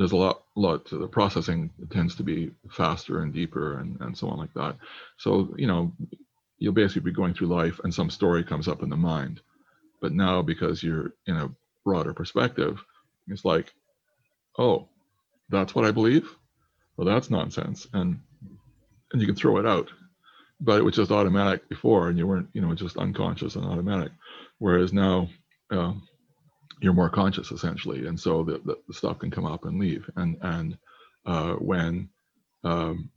[0.00, 4.18] there's a lot lot to the processing tends to be faster and deeper and and
[4.18, 4.76] so on like that.
[5.18, 5.92] So you know
[6.58, 9.40] you'll basically be going through life and some story comes up in the mind,
[10.00, 11.50] but now because you're in a
[11.84, 12.84] broader perspective,
[13.28, 13.72] it's like,
[14.58, 14.88] oh,
[15.50, 16.36] that's what I believe
[17.00, 18.20] well, that's nonsense, and
[19.12, 19.90] and you can throw it out.
[20.60, 24.12] But it was just automatic before, and you weren't, you know, just unconscious and automatic.
[24.58, 25.30] Whereas now,
[25.70, 25.94] uh,
[26.80, 30.08] you're more conscious essentially, and so the, the, the, stuff can come up and leave.
[30.16, 30.78] And and
[31.26, 32.08] uh, when
[32.64, 33.10] um,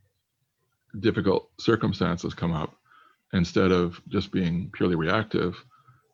[0.99, 2.76] difficult circumstances come up,
[3.34, 5.56] instead of just being purely reactive,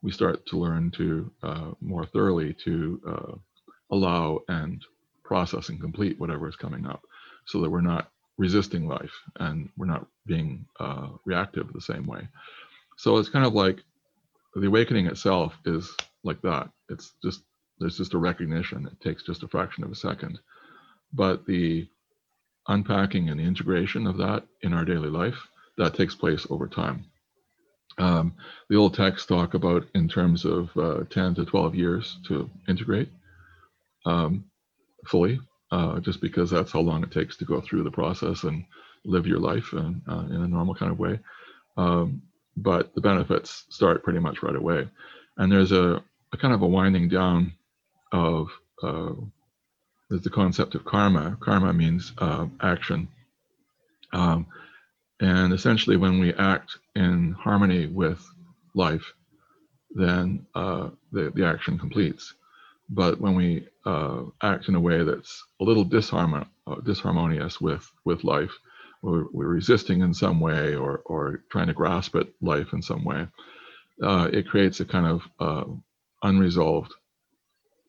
[0.02, 3.36] we start to learn to uh, more thoroughly to uh,
[3.92, 4.84] allow and
[5.24, 7.02] process and complete whatever is coming up
[7.46, 12.28] so that we're not resisting life and we're not being uh, reactive the same way.
[12.98, 13.80] So it's kind of like
[14.56, 16.70] the awakening itself is like that.
[16.90, 17.42] It's just,
[17.80, 18.88] there's just a recognition.
[18.88, 20.40] It takes just a fraction of a second.
[21.14, 21.88] But the
[22.68, 25.38] unpacking and the integration of that in our daily life,
[25.78, 27.06] that takes place over time.
[27.98, 28.36] Um,
[28.70, 33.10] the old texts talk about in terms of uh, 10 to 12 years to integrate
[34.06, 34.46] um,
[35.06, 35.40] fully,
[35.72, 38.64] uh, just because that's how long it takes to go through the process and
[39.06, 41.20] live your life in, uh, in a normal kind of way.
[41.78, 42.22] Um,
[42.56, 44.88] but the benefits start pretty much right away.
[45.38, 47.54] And there's a, a kind of a winding down
[48.12, 48.50] of
[48.84, 49.14] uh,
[50.10, 51.38] the concept of karma.
[51.40, 53.08] Karma means uh, action.
[54.12, 54.48] Um,
[55.22, 58.26] and essentially, when we act in harmony with
[58.74, 59.14] life,
[59.92, 62.34] then uh, the, the action completes.
[62.90, 67.90] But when we uh, act in a way that's a little disharmon- uh, disharmonious with,
[68.06, 68.52] with life,
[69.02, 73.06] we're, we're, resisting in some way or, or trying to grasp at life in some
[73.06, 73.28] way,
[74.04, 75.72] uh, it creates a kind of uh,
[76.24, 76.94] unresolved,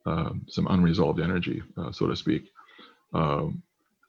[0.06, 2.44] um, some unresolved energy, uh, so to speak.
[3.12, 3.62] Um,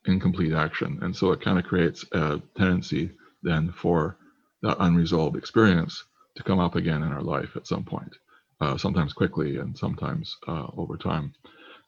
[0.05, 0.99] incomplete action.
[1.01, 3.11] And so it kind of creates a tendency
[3.43, 4.17] then for
[4.61, 6.03] that unresolved experience
[6.35, 8.15] to come up again in our life at some point,
[8.61, 11.33] uh, sometimes quickly and sometimes uh, over time.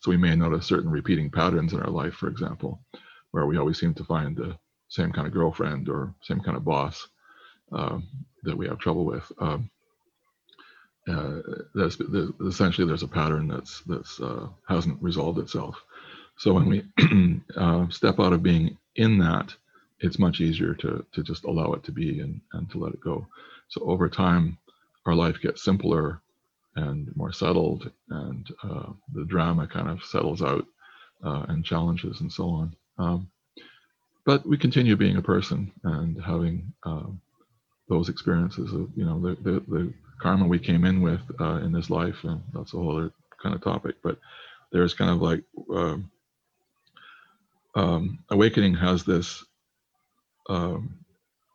[0.02, 2.80] So we may notice certain repeating patterns in our life, for example,
[3.32, 4.58] where we always seem to find the
[4.90, 7.08] same kind of girlfriend or same kind of boss
[7.72, 8.00] uh,
[8.44, 9.32] that we have trouble with.
[9.40, 9.70] Um,
[11.08, 11.40] uh,
[12.48, 15.82] essentially there's a pattern that's that's uh, hasn't resolved itself.
[16.38, 19.54] So when we uh, step out of being in that,
[20.00, 23.02] it's much easier to to just allow it to be and, and to let it
[23.02, 23.28] go.
[23.70, 24.58] So over time,
[25.06, 26.22] our life gets simpler
[26.76, 30.66] and more settled, and uh, the drama kind of settles out
[31.24, 32.76] uh, and challenges and so on.
[32.98, 33.30] Um,
[34.26, 37.08] but we continue being a person and having uh,
[37.90, 41.74] those experiences of you know the, the, the karma we came in with uh, in
[41.74, 43.98] this life, and that's a whole other kind of topic.
[44.04, 44.20] But
[44.72, 46.12] there's kind of like um,
[47.76, 49.44] um, awakening has this
[50.50, 51.00] um,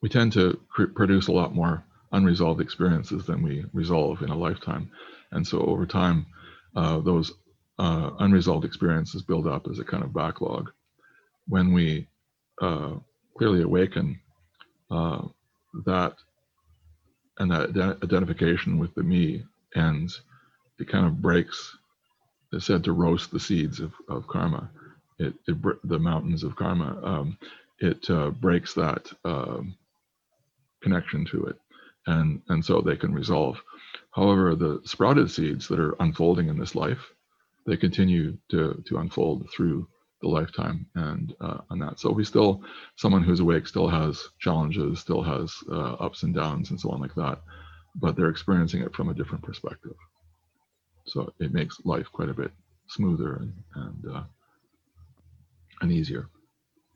[0.02, 4.36] we tend to cr- produce a lot more unresolved experiences than we resolve in a
[4.36, 4.90] lifetime.
[5.32, 6.26] And so over time,
[6.76, 7.32] uh, those
[7.78, 10.70] uh, unresolved experiences build up as a kind of backlog.
[11.48, 12.08] When we
[12.62, 12.94] uh,
[13.36, 14.20] clearly awaken,
[14.90, 15.22] uh,
[15.86, 16.14] that
[17.38, 20.22] and that identification with the me ends,
[20.78, 21.76] it kind of breaks.
[22.52, 24.70] It's said to roast the seeds of, of karma.
[25.18, 27.00] It, it the mountains of karma.
[27.04, 27.38] Um,
[27.80, 29.76] it uh, breaks that um,
[30.82, 31.56] connection to it,
[32.06, 33.60] and and so they can resolve.
[34.12, 37.12] However, the sprouted seeds that are unfolding in this life,
[37.66, 39.86] they continue to to unfold through
[40.20, 42.00] the lifetime and uh, on that.
[42.00, 42.62] So we still,
[42.96, 47.00] someone who's awake still has challenges, still has uh, ups and downs and so on
[47.00, 47.40] like that,
[47.94, 49.94] but they're experiencing it from a different perspective.
[51.06, 52.50] So it makes life quite a bit
[52.88, 54.22] smoother and and, uh,
[55.80, 56.28] and easier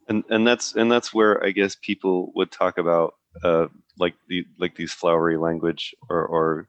[0.09, 3.67] and and that's and that's where I guess people would talk about uh,
[3.99, 6.69] like the like these flowery language or or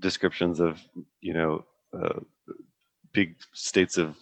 [0.00, 0.80] descriptions of
[1.20, 1.64] you know
[1.98, 2.20] uh,
[3.12, 4.16] big states of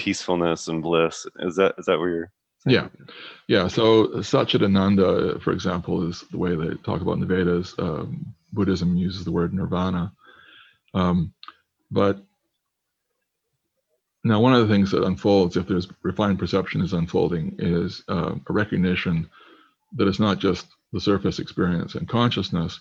[0.00, 1.26] peacefulness and bliss.
[1.40, 2.32] Is that is that where you're?
[2.66, 2.74] Saying?
[2.74, 2.88] Yeah,
[3.48, 3.68] yeah.
[3.68, 7.74] So Satchidananda, for example, is the way they talk about in the Vedas.
[7.78, 10.12] Um, Buddhism uses the word nirvana,
[10.92, 11.32] um,
[11.90, 12.20] but
[14.22, 18.34] now, one of the things that unfolds if there's refined perception is unfolding is uh,
[18.34, 19.30] a recognition
[19.96, 22.80] that it's not just the surface experience and consciousness,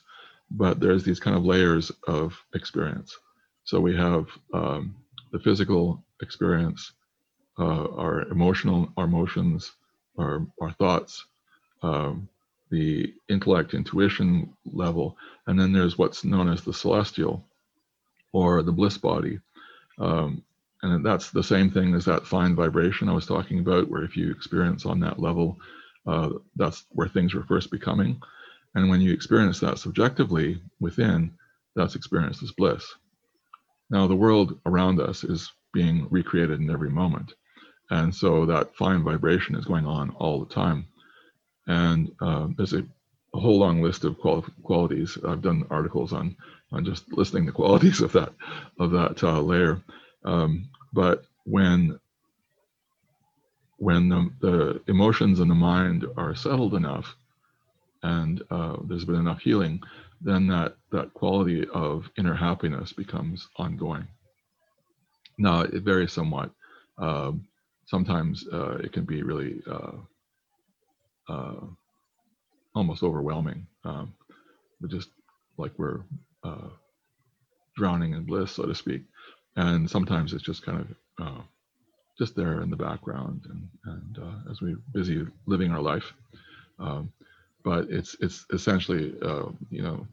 [0.52, 3.18] but there's these kind of layers of experience.
[3.64, 4.96] So we have um,
[5.32, 6.92] the physical experience,
[7.60, 9.72] uh, our emotional, our emotions,
[10.18, 11.26] our, our thoughts,
[11.84, 12.30] um,
[12.72, 17.44] the intellect, intuition level, and then there's what's known as the celestial
[18.32, 19.40] or the bliss body.
[20.00, 20.44] Um,
[20.82, 24.16] and that's the same thing as that fine vibration I was talking about, where if
[24.16, 25.58] you experience on that level,
[26.08, 28.22] uh, that's where things are first becoming.
[28.76, 31.34] And when you experience that subjectively within,
[31.76, 32.86] that's experienced as bliss.
[33.90, 37.34] Now, the world around us is being recreated in every moment.
[37.90, 40.88] And so that fine vibration is going on all the time.
[41.68, 42.86] And uh, there's a,
[43.34, 45.18] a, whole long list of qual- qualities.
[45.28, 46.36] I've done articles on
[46.72, 48.34] on just listing the qualities of that
[48.80, 49.82] of that uh, layer.
[50.24, 52.00] Um, but when
[53.78, 57.16] when the, the, emotions and the mind are settled enough,
[58.04, 59.82] and uh, there's been enough healing,
[60.22, 64.08] then that that quality of inner happiness becomes ongoing.
[65.38, 66.52] Now it varies somewhat.
[66.98, 67.48] Um,
[67.90, 69.94] sometimes uh, it can be really uh,
[71.30, 71.62] uh,
[72.76, 74.14] almost overwhelming, um,
[74.90, 75.10] just
[75.58, 76.02] like we're
[76.44, 76.70] uh,
[77.78, 79.04] drowning in bliss, so to speak.
[79.56, 81.42] And sometimes it's just kind of uh,
[82.20, 86.14] just there in the background, and and uh, as we're busy living our life.
[86.80, 87.12] Um,
[87.64, 90.08] but it's it's essentially uh, you know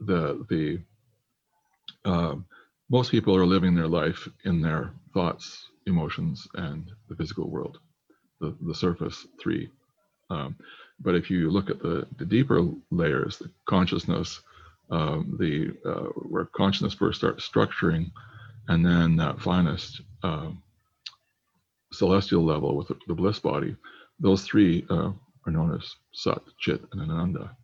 [0.00, 0.80] the the
[2.04, 2.46] um,
[2.90, 7.78] most people are living their life in their thoughts, emotions, and the physical world,
[8.40, 9.70] the the surface three.
[10.30, 10.56] Um,
[11.00, 14.40] but if you look at the the deeper layers, the consciousness,
[14.90, 18.10] um, the uh, where consciousness first starts structuring,
[18.68, 20.50] and then that finest uh,
[21.92, 23.76] celestial level with the, the, bliss body,
[24.18, 25.10] those three uh,
[25.46, 27.56] are known as Sat, Chit, and Ananda.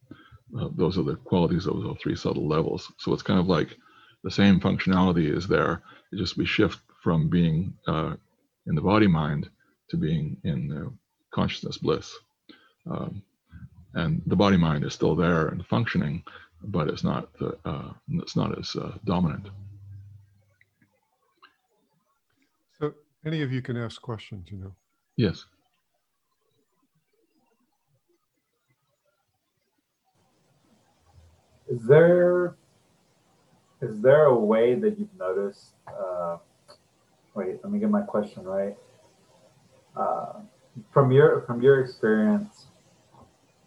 [0.59, 2.91] Uh, those are the qualities of those three subtle levels.
[2.99, 3.77] So it's kind of like
[4.25, 5.83] the same functionality is there.
[6.13, 8.15] It just we shift from being uh,
[8.67, 9.49] in the body mind
[9.89, 10.93] to being in
[11.33, 12.17] consciousness bliss.
[12.91, 13.23] Um,
[13.95, 16.23] and the body mind is still there and functioning,
[16.65, 19.49] but it's not the, uh, it's not as uh, dominant.
[22.79, 22.93] So
[23.27, 24.73] any of you can ask questions, you know.
[25.17, 25.45] Yes.
[31.69, 32.57] Is there
[33.81, 35.75] is there a way that you've noticed?
[37.41, 38.77] Wait, let me get my question right.
[39.97, 40.41] Uh,
[40.93, 42.67] from your from your experience,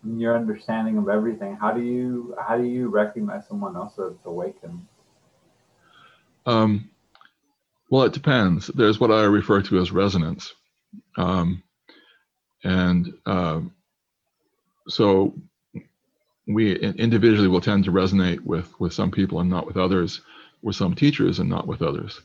[0.06, 4.86] your understanding of everything, how do you how do you recognize someone else that's awakened?
[6.46, 6.92] Um,
[7.90, 8.68] well, it depends.
[8.68, 10.54] There's what I refer to as resonance,
[11.18, 11.64] um,
[12.64, 13.62] and uh,
[14.88, 15.34] so
[16.46, 20.22] we individually will tend to resonate with with some people and not with others,
[20.62, 22.22] with some teachers and not with others.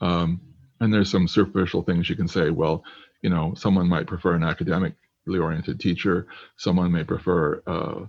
[0.00, 0.40] Um,
[0.80, 2.50] and there's some superficial things you can say.
[2.50, 2.84] Well,
[3.22, 6.26] you know, someone might prefer an academically oriented teacher.
[6.56, 8.06] Someone may prefer uh,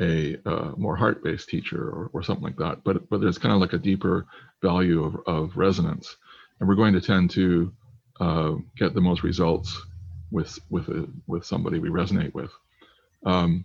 [0.00, 2.84] a uh, more heart-based teacher or, or something like that.
[2.84, 4.26] But but there's kind of like a deeper
[4.62, 6.16] value of, of resonance,
[6.58, 7.72] and we're going to tend to
[8.20, 9.80] uh, get the most results
[10.30, 12.50] with with a, with somebody we resonate with.
[13.24, 13.64] Um,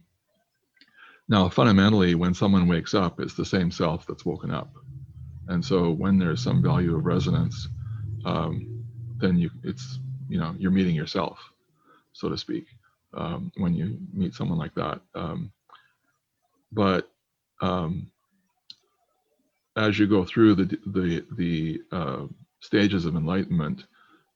[1.28, 4.76] now, fundamentally, when someone wakes up, it's the same self that's woken up.
[5.48, 7.68] And so when there's some value of resonance,
[8.26, 8.86] um,
[9.20, 10.00] then you it's
[10.30, 11.40] you know you're meeting yourself,
[12.14, 12.66] so to speak,
[13.14, 15.02] um, when you meet someone like that.
[15.16, 15.52] Um,
[16.72, 17.10] but
[17.62, 18.12] um,
[19.76, 22.26] as you go through the the the uh,
[22.60, 23.86] stages of enlightenment,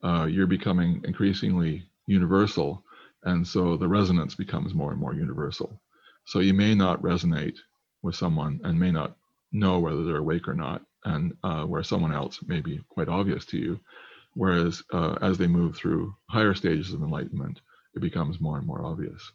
[0.03, 2.83] uh, you're becoming increasingly universal,
[3.23, 5.81] and so the resonance becomes more and more universal.
[6.25, 7.57] So you may not resonate
[8.01, 9.15] with someone and may not
[9.51, 13.45] know whether they're awake or not, and uh, where someone else may be quite obvious
[13.47, 13.79] to you.
[14.33, 17.61] Whereas uh, as they move through higher stages of enlightenment,
[17.95, 19.31] it becomes more and more obvious.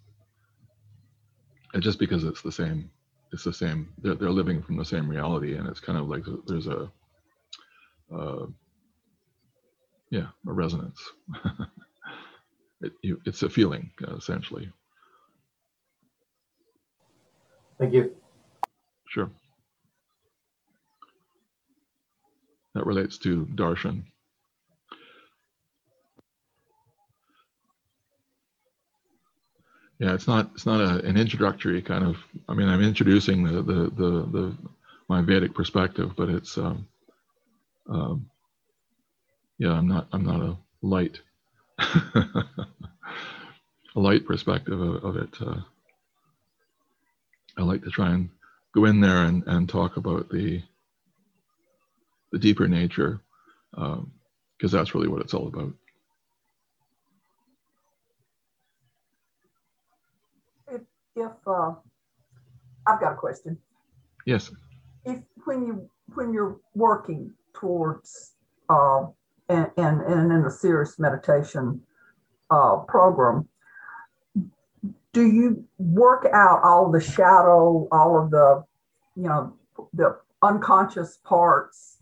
[1.72, 2.90] And just because it's the same,
[3.32, 3.92] it's the same.
[3.98, 6.90] They're, they're living from the same reality, and it's kind of like there's a,
[8.14, 8.46] uh,
[10.10, 11.00] yeah, a resonance.
[12.82, 14.70] it, you, it's a feeling uh, essentially.
[17.78, 18.14] Thank you.
[19.08, 19.30] Sure.
[22.74, 24.04] That relates to darshan.
[29.98, 32.16] Yeah, it's not it's not a, an introductory kind of.
[32.48, 34.58] I mean, I'm introducing the the the, the
[35.08, 36.86] my Vedic perspective, but it's um,
[37.88, 38.30] um,
[39.58, 41.20] yeah, I'm not I'm not a light
[41.78, 42.44] a
[43.96, 45.30] light perspective of, of it.
[45.40, 45.60] Uh,
[47.58, 48.30] I like to try and
[48.74, 50.62] go in there and, and talk about the
[52.32, 53.20] the deeper nature,
[53.72, 54.12] because um,
[54.70, 55.72] that's really what it's all about.
[60.70, 60.80] If,
[61.16, 61.72] if uh,
[62.86, 63.58] I've got a question.
[64.26, 64.50] Yes.
[65.04, 68.32] If when you when you're working towards
[68.68, 69.06] uh,
[69.48, 71.80] and, and, and in a serious meditation
[72.50, 73.48] uh, program,
[75.12, 78.64] do you work out all the shadow, all of the,
[79.16, 79.56] you know,
[79.92, 81.98] the unconscious parts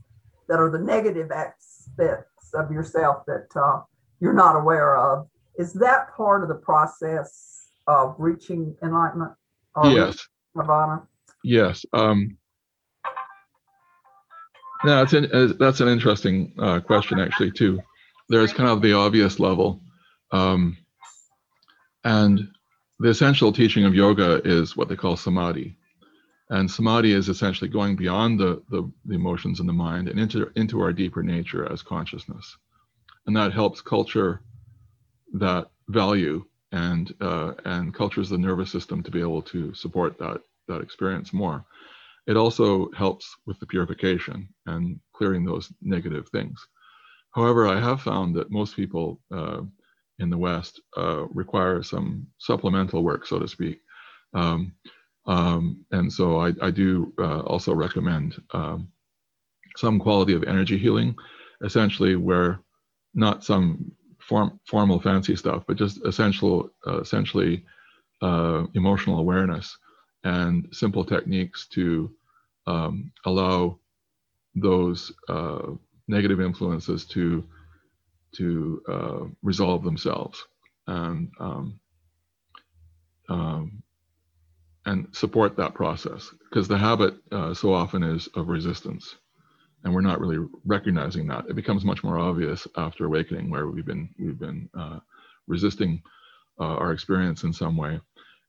[0.49, 3.82] that are the negative aspects of yourself that uh,
[4.20, 5.28] you're not aware of?
[5.59, 9.32] Is that part of the process of reaching enlightenment?
[9.84, 10.26] yes.
[10.55, 11.03] Nirvana?
[11.44, 11.84] Yes.
[11.92, 12.36] Um,
[14.84, 17.80] no, it's an, uh, that's an interesting uh, question, actually, too.
[18.28, 19.80] There's kind of the obvious level.
[20.30, 20.76] Um,
[22.05, 22.49] and
[23.01, 25.76] the essential teaching of yoga is what they call samadhi.
[26.51, 30.51] And samadhi is essentially going beyond the, the, the emotions in the mind and into,
[30.57, 32.57] into our deeper nature as consciousness.
[33.26, 34.40] And that helps culture
[35.34, 40.40] that value and uh, and cultures the nervous system to be able to support that
[40.68, 41.64] that experience more.
[42.26, 46.59] It also helps with the purification and clearing those negative things.
[47.30, 49.62] However, I have found that most people uh,
[50.18, 53.80] in the West uh, require some supplemental work, so to speak.
[54.34, 54.72] Um,
[55.29, 58.89] um, and so I, I do uh, also recommend um,
[59.76, 61.14] some quality of energy healing,
[61.62, 62.61] essentially where
[63.14, 67.64] not some form, formal fancy stuff, but just essential, uh, essentially
[68.22, 69.76] uh, emotional awareness
[70.24, 72.11] and simple techniques to
[72.66, 73.79] um, allow
[74.55, 75.70] those uh,
[76.09, 77.45] negative influences to
[78.37, 80.45] to uh, resolve themselves.
[80.87, 81.81] And um,
[83.29, 83.83] um,
[84.89, 89.16] and support that process because the habit uh, so often is of resistance
[89.84, 91.47] and we're not really recognizing that.
[91.49, 94.99] It becomes much more obvious after awakening, where we've been we've been uh,
[95.47, 96.03] resisting
[96.61, 98.01] uh, our experience in some way,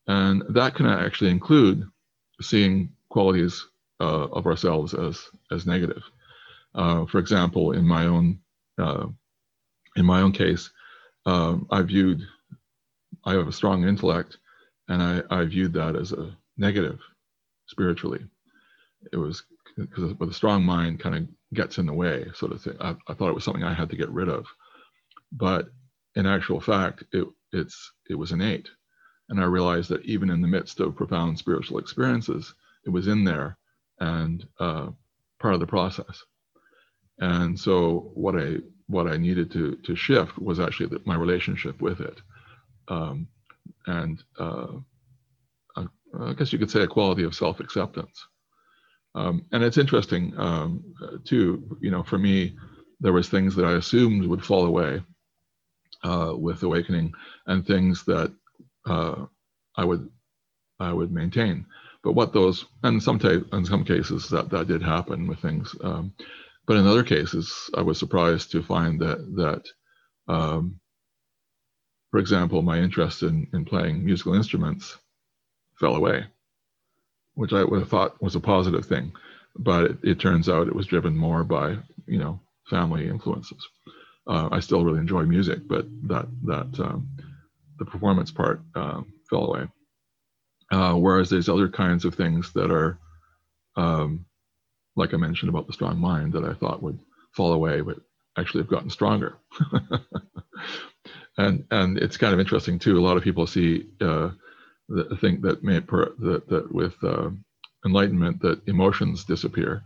[0.08, 1.84] and that can actually include
[2.42, 3.68] seeing qualities
[4.00, 6.04] uh, of ourselves as as negative.
[6.74, 8.40] Uh, for example, in my own
[8.78, 9.08] uh,
[9.96, 10.72] in my own case,
[11.26, 12.22] um, I viewed
[13.26, 14.38] I have a strong intellect,
[14.90, 17.00] and I, I viewed that as a negative
[17.68, 18.26] spiritually.
[19.14, 19.44] It was
[19.78, 22.76] because with a strong mind kind of gets in the way, sort of thing.
[22.82, 24.46] I, I, thought it was something I had to get rid of,
[25.32, 25.70] but
[26.16, 28.70] in actual fact, it it's it was innate,
[29.30, 32.54] and I realized that even in the midst of profound spiritual experiences,
[32.86, 33.58] it was in there
[34.00, 34.90] and uh,
[35.40, 36.24] part of the process.
[37.20, 41.80] And so what I what I needed to to shift was actually the, my relationship
[41.80, 42.20] with it,
[42.90, 43.28] um,
[43.88, 44.68] and uh,
[46.20, 48.26] I guess you could say a quality of self acceptance.
[49.16, 50.84] Um, and it's interesting um,
[51.26, 51.78] too.
[51.82, 52.56] You know, for me,
[53.00, 55.02] there was things that I assumed would fall away
[56.04, 57.14] uh, with awakening,
[57.48, 58.34] and things that
[58.88, 59.26] uh,
[59.76, 60.10] I would
[60.80, 61.66] I would maintain.
[62.04, 65.76] But what those and some ta- in some cases that that did happen with things.
[65.84, 66.14] Um,
[66.68, 69.64] but in other cases, I was surprised to find that that,
[70.34, 70.79] um,
[72.12, 74.98] for example, my interest in in playing musical instruments
[75.80, 76.26] fell away
[77.40, 79.14] which I would have thought was a positive thing.
[79.56, 82.40] But it, it turns out it was driven more by, you know,
[82.70, 83.66] family influences.
[84.28, 87.10] Uh, I still really enjoy music, but that that um,
[87.78, 89.68] the performance part uh, fell away.
[90.70, 93.00] Uh, whereas there's other kinds of things that are,
[93.78, 94.26] um,
[94.96, 97.00] like I mentioned about the strong mind, that I thought would
[97.32, 97.98] fall away, but
[98.38, 99.38] actually have gotten stronger.
[101.38, 103.00] and and it's kind of interesting too.
[103.00, 104.30] A lot of people see uh,
[104.90, 107.30] that think that may that, that with uh,
[107.86, 109.84] enlightenment that emotions disappear.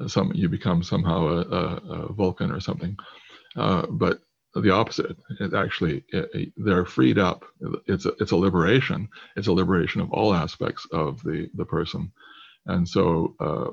[0.00, 1.64] Uh, some you become somehow a, a,
[2.08, 2.96] a Vulcan or something,
[3.56, 4.20] uh, but
[4.54, 5.16] the opposite.
[5.40, 7.44] It actually it, it, they're freed up.
[7.86, 9.08] It's a, it's a liberation.
[9.36, 12.10] It's a liberation of all aspects of the the person,
[12.66, 13.70] and so uh,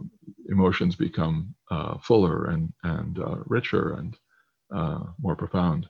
[0.50, 4.16] emotions become uh, fuller and and uh, richer and
[5.20, 5.88] more profound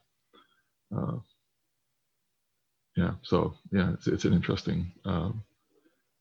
[2.96, 5.44] yeah so yeah it's, it's an interesting um,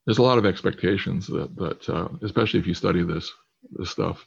[0.05, 3.31] there's a lot of expectations that that uh, especially if you study this
[3.71, 4.25] this stuff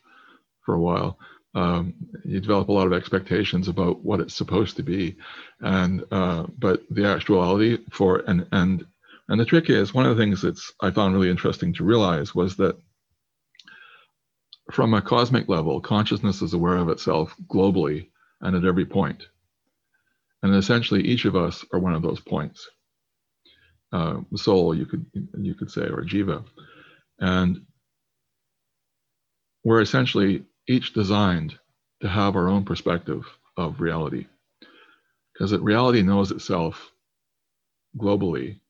[0.65, 1.19] for a while
[1.55, 5.17] um, you develop a lot of expectations about what it's supposed to be.
[5.61, 8.87] And uh, but the actuality for and and
[9.29, 12.35] and the trick is one of the things that's i found really interesting to realize
[12.35, 12.77] was that
[14.73, 18.09] from a cosmic level consciousness is aware of itself globally
[18.41, 19.25] and at every point
[20.43, 22.69] and essentially each of us are one of those points.
[23.93, 25.07] Uh, soul you could
[25.39, 26.45] you could say or jiva.
[27.19, 27.63] And
[29.65, 31.59] we're essentially each designed
[32.01, 33.27] to have our own perspective
[33.57, 34.27] of reality.
[35.33, 36.91] Because reality knows itself
[37.97, 38.61] globally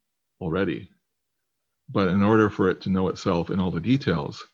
[0.41, 0.89] already.
[1.91, 4.45] But in order for it to know itself in all the details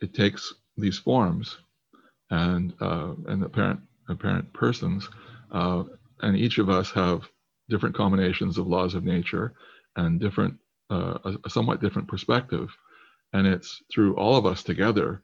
[0.00, 1.56] it takes these forms
[2.30, 5.08] and uh, and apparent apparent persons
[5.52, 5.84] uh,
[6.24, 7.28] and each of us have
[7.68, 9.52] different combinations of laws of nature
[9.96, 10.54] and different
[10.90, 12.70] uh, a, somewhat different perspective.
[13.32, 15.22] And it's through all of us together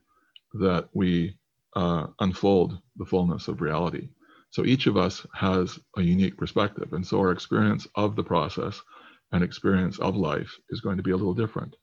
[0.53, 1.37] that we
[1.75, 4.09] uh, unfold the fullness of reality.
[4.51, 8.79] So each of us has a unique perspective and so our experience of the process
[9.31, 11.75] and experience of life is going to be a little different.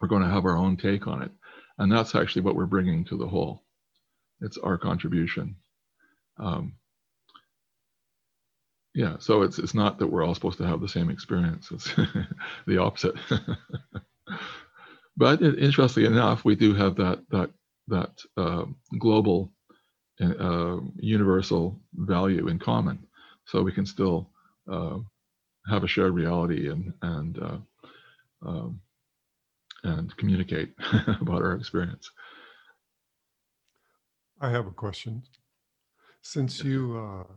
[0.00, 1.32] We're going to have our own take on it.
[1.78, 3.64] And that's actually what we're bringing to the whole.
[4.40, 5.56] It's our contribution.
[6.38, 6.74] Um,
[8.96, 11.68] yeah, so it's it's not that we're all supposed to have the same experience.
[11.70, 11.94] It's
[12.66, 13.14] the opposite.
[15.18, 17.50] but interestingly enough, we do have that that
[17.88, 18.64] that uh,
[18.98, 19.52] global,
[20.18, 23.06] uh, universal value in common.
[23.44, 24.30] So we can still
[24.66, 24.96] uh,
[25.68, 27.58] have a shared reality and and uh,
[28.46, 28.80] um,
[29.84, 30.72] and communicate
[31.20, 32.10] about our experience.
[34.40, 35.22] I have a question.
[36.22, 37.32] Since you uh,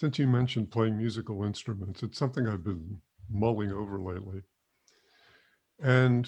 [0.00, 2.98] since you mentioned playing musical instruments, it's something I've been
[3.30, 4.40] mulling over lately.
[5.82, 6.26] And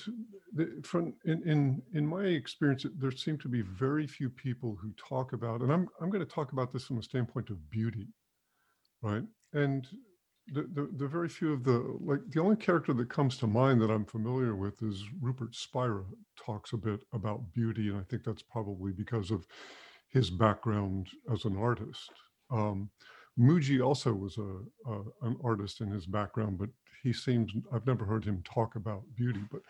[0.54, 4.92] the, from in, in in my experience, there seem to be very few people who
[4.92, 8.08] talk about, and I'm I'm going to talk about this from a standpoint of beauty,
[9.02, 9.24] right?
[9.54, 9.86] And
[10.48, 13.80] the, the the very few of the like the only character that comes to mind
[13.80, 16.04] that I'm familiar with is Rupert Spira
[16.36, 19.46] talks a bit about beauty, and I think that's probably because of
[20.08, 22.10] his background as an artist.
[22.50, 22.90] Um,
[23.38, 26.68] Mooji also was a, a, an artist in his background, but
[27.02, 29.40] he seems I've never heard him talk about beauty.
[29.50, 29.62] But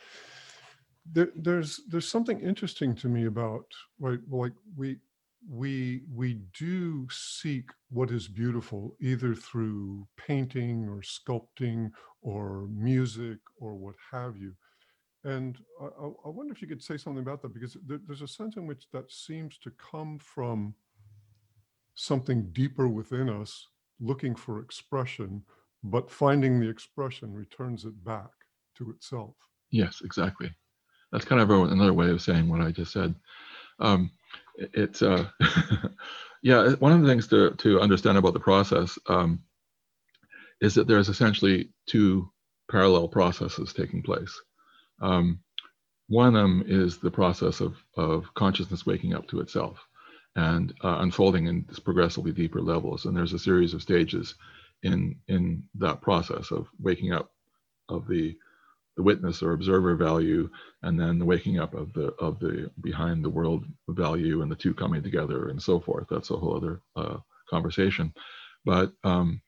[1.11, 3.67] there, there's there's something interesting to me about
[3.99, 4.97] right, like we
[5.49, 11.91] we we do seek what is beautiful either through painting or sculpting
[12.21, 14.53] or music or what have you.
[15.25, 15.87] And I,
[16.27, 18.67] I wonder if you could say something about that because there, there's a sense in
[18.67, 20.75] which that seems to come from
[21.95, 23.69] something deeper within us
[24.01, 25.43] looking for expression,
[25.85, 28.31] but finding the expression returns it back
[28.77, 29.35] to itself.
[29.71, 30.51] Yes, exactly.
[31.11, 33.15] That's kind of another way of saying what I just said.
[33.79, 34.11] Um,
[34.57, 35.29] it's uh,
[36.43, 39.41] yeah, one of the things to to understand about the process um,
[40.61, 42.31] is that there's essentially two
[42.71, 44.41] parallel processes taking place.
[45.01, 45.41] Um,
[46.09, 49.85] one of them is the process of of consciousness waking up to itself
[50.37, 53.05] and uh, unfolding in progressively deeper levels.
[53.05, 54.35] And there's a series of stages
[54.83, 57.31] in in that process of waking up
[57.89, 58.37] of the
[58.97, 60.51] the witness or observer value,
[60.83, 64.57] and then the waking up of the of the behind the world value, and the
[64.57, 66.07] two coming together, and so forth.
[66.11, 67.19] That's a whole other uh,
[67.49, 68.13] conversation.
[68.65, 69.41] But um,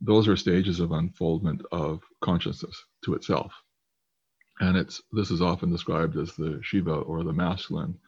[0.00, 3.52] those are stages of unfoldment of consciousness to itself,
[4.60, 7.98] and it's this is often described as the Shiva or the masculine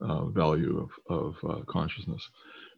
[0.00, 2.28] uh, value of, of uh, consciousness.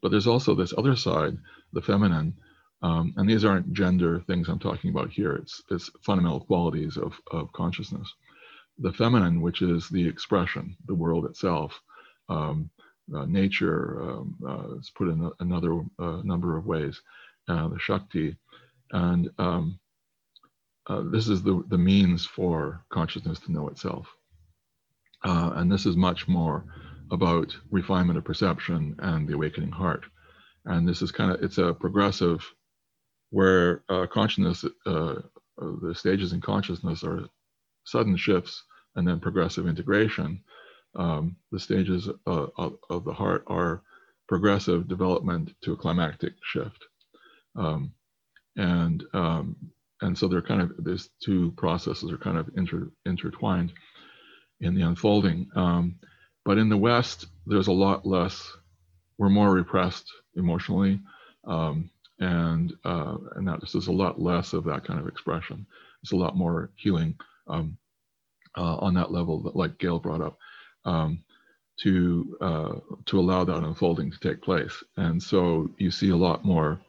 [0.01, 1.37] But there's also this other side,
[1.73, 2.35] the feminine,
[2.83, 5.35] um, and these aren't gender things I'm talking about here.
[5.35, 8.13] It's, it's fundamental qualities of, of consciousness.
[8.79, 11.81] The feminine, which is the expression, the world itself,
[12.29, 12.71] um,
[13.15, 17.01] uh, nature, um, uh, it's put in a, another uh, number of ways,
[17.49, 18.37] uh, the Shakti,
[18.93, 19.79] and um,
[21.13, 24.09] this is the, the means for consciousness to know itself.
[25.23, 26.65] and this is much more
[27.13, 30.05] about refinement of perception and the awakening heart.
[30.65, 32.45] And this is kind of, it's a progressive
[33.31, 35.15] where uh, consciousness, uh,
[35.59, 37.27] the stages in consciousness are
[37.85, 38.65] sudden shifts
[38.97, 40.43] and then progressive integration.
[40.95, 43.83] Um, the stages uh, of, of, the heart are
[44.29, 46.85] progressive development to a climactic shift.
[47.57, 47.93] Um,
[48.57, 49.57] and um,
[50.03, 53.73] and so they're kind of these two processes are kind of inter, intertwined
[54.61, 55.49] in the unfolding.
[55.55, 55.97] Um,
[56.45, 58.51] but in the West, there's a lot less.
[59.19, 61.01] We're more repressed emotionally,
[61.45, 65.67] um, and uh, and that there's a lot less of that kind of expression.
[66.03, 67.17] It's a lot more healing
[67.47, 67.77] um,
[68.57, 70.39] uh, on that level, that, like Gail brought up,
[70.85, 71.23] um,
[71.81, 72.75] to uh,
[73.07, 74.83] to allow that unfolding to take place.
[74.97, 76.81] And so you see a lot more.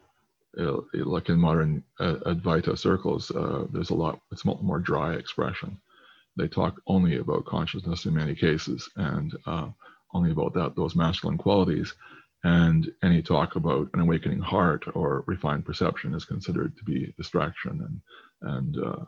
[0.56, 4.20] Uh, like in modern uh, Advaita circles, uh, there's a lot.
[4.32, 5.80] It's more dry expression,
[6.36, 9.68] they talk only about consciousness in many cases and uh,
[10.14, 11.94] only about that those masculine qualities.
[12.46, 18.02] And any talk about an awakening heart or refined perception is considered to be distraction
[18.42, 19.06] and and uh,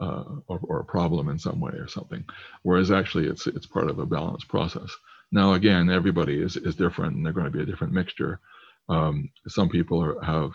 [0.00, 2.24] uh, or, or, a problem in some way or something.
[2.62, 4.96] Whereas actually it's it's part of a balanced process.
[5.32, 8.40] Now again everybody is is different and they're going to be a different mixture.
[8.88, 10.52] Um, some people are, have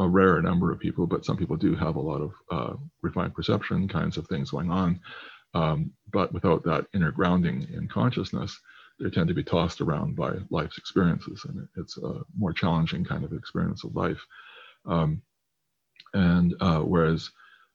[0.00, 3.34] a rare number of people but some people do have a lot of uh, refined
[3.34, 5.00] perception kinds of things going on
[5.54, 8.58] um, but without that inner grounding in consciousness,
[8.98, 13.24] they tend to be tossed around by life's experiences, and it's a more challenging kind
[13.24, 14.20] of experience of life.
[14.86, 15.22] Um,
[16.14, 17.30] and uh, whereas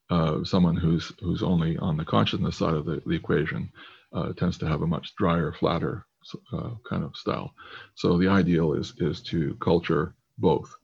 [0.09, 3.71] uh, someone who's who's only on the consciousness side of the, the equation
[4.13, 6.05] uh, tends to have a much drier, flatter
[6.53, 7.53] uh, kind of style.
[7.95, 10.75] So the ideal is is to culture both,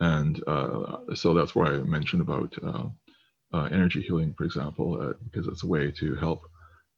[0.00, 2.54] and uh, so that's why I mentioned about
[3.56, 6.42] uh, energy healing, for example, uh, because it's a way to help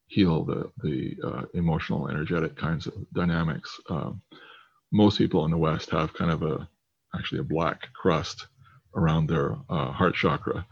[0.07, 3.79] heal the the uh, emotional, energetic kinds of dynamics.
[3.89, 4.21] Um,
[4.91, 6.67] most people in the West have kind of a
[7.15, 8.47] actually a black crust
[8.95, 10.65] around their uh, heart chakra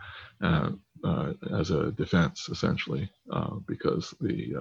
[0.44, 0.72] uh,
[1.04, 3.10] uh, as a defense, essentially,
[3.68, 4.56] because the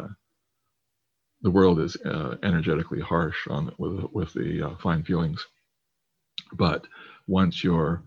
[1.42, 1.96] the world is
[2.42, 5.44] energetically harsh on with with the fine feelings.
[6.52, 6.86] But
[7.26, 8.02] once you're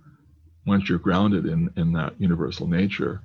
[0.66, 3.22] once you're grounded in in that universal nature,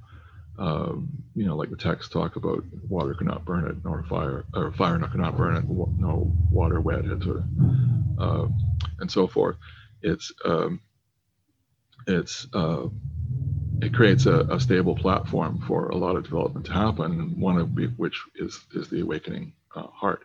[0.58, 4.72] um, you know, like the texts talk about, water cannot burn it, nor fire, or
[4.72, 7.44] fire cannot burn it, no water wet it, or,
[8.18, 8.46] uh,
[9.00, 9.56] and so forth.
[10.02, 10.80] It's um,
[12.06, 12.88] it's uh,
[13.82, 17.38] it creates a, a, stable platform for a lot of development to happen.
[17.38, 20.24] One of which is is the awakening uh, heart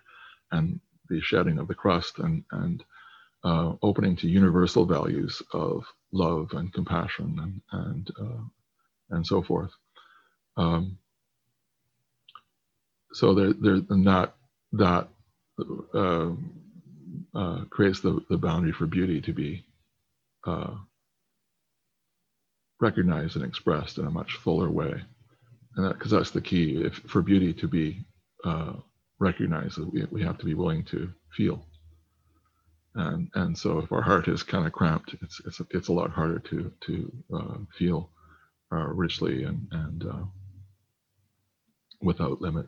[0.51, 0.79] and
[1.09, 2.83] the shedding of the crust and and
[3.43, 8.43] uh, opening to universal values of love and compassion and and uh,
[9.11, 9.71] and so forth.
[10.57, 10.97] Um,
[13.13, 14.35] so there, there, and that
[14.73, 15.09] that
[15.93, 16.31] uh,
[17.35, 19.65] uh, creates the, the boundary for beauty to be
[20.47, 20.75] uh,
[22.81, 25.01] recognized and expressed in a much fuller way,
[25.75, 26.83] and that because that's the key.
[26.83, 28.05] If for beauty to be
[28.45, 28.73] uh,
[29.19, 31.65] recognized, we we have to be willing to feel.
[32.95, 36.11] And and so if our heart is kind of cramped, it's it's it's a lot
[36.11, 38.11] harder to to uh, feel
[38.71, 40.03] uh, richly and and
[42.01, 42.67] without limit.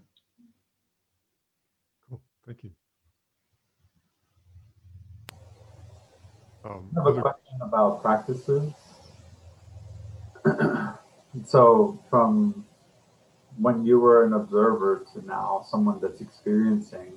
[2.10, 2.22] Cool.
[2.46, 2.72] Thank you.
[6.64, 8.72] Um, I have a question about practices.
[11.46, 12.66] so, from
[13.58, 17.14] when you were an observer to now someone that's experiencing,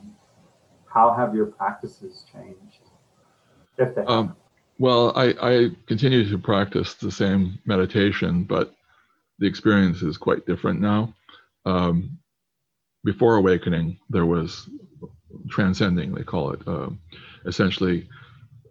[0.86, 2.83] how have your practices changed?
[4.06, 4.36] Um,
[4.78, 8.74] well, I, I continue to practice the same meditation, but
[9.38, 11.14] the experience is quite different now
[11.64, 12.18] um,
[13.04, 14.68] before awakening, there was
[15.48, 16.90] transcending, they call it, uh,
[17.46, 18.08] essentially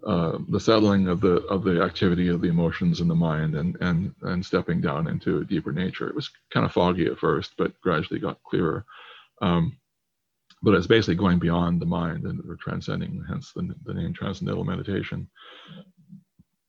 [0.05, 3.77] uh, the settling of the of the activity of the emotions in the mind and
[3.79, 6.07] and and stepping down into a deeper nature.
[6.09, 8.85] It was kind of foggy at first, but gradually got clearer.
[9.41, 9.77] Um,
[10.63, 14.63] but it's basically going beyond the mind and or transcending, hence the, the name transcendental
[14.63, 15.29] meditation.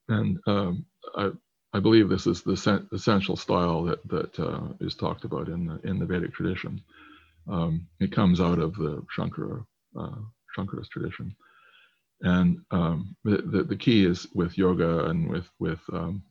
[0.08, 0.84] And um,
[1.16, 1.30] I,
[1.72, 5.80] I believe this is the essential style that that uh, is talked about in the
[5.88, 6.82] in the Vedic tradition.
[7.50, 9.64] Um, it comes out of the Shankara
[9.98, 10.16] uh,
[10.56, 11.34] Shankara's tradition,
[12.22, 16.22] and um, the, the, the key is with yoga and with with um,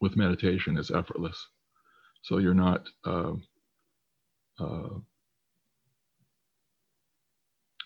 [0.00, 1.38] with meditation is effortless.
[2.22, 3.32] So you're not uh,
[4.60, 4.88] uh,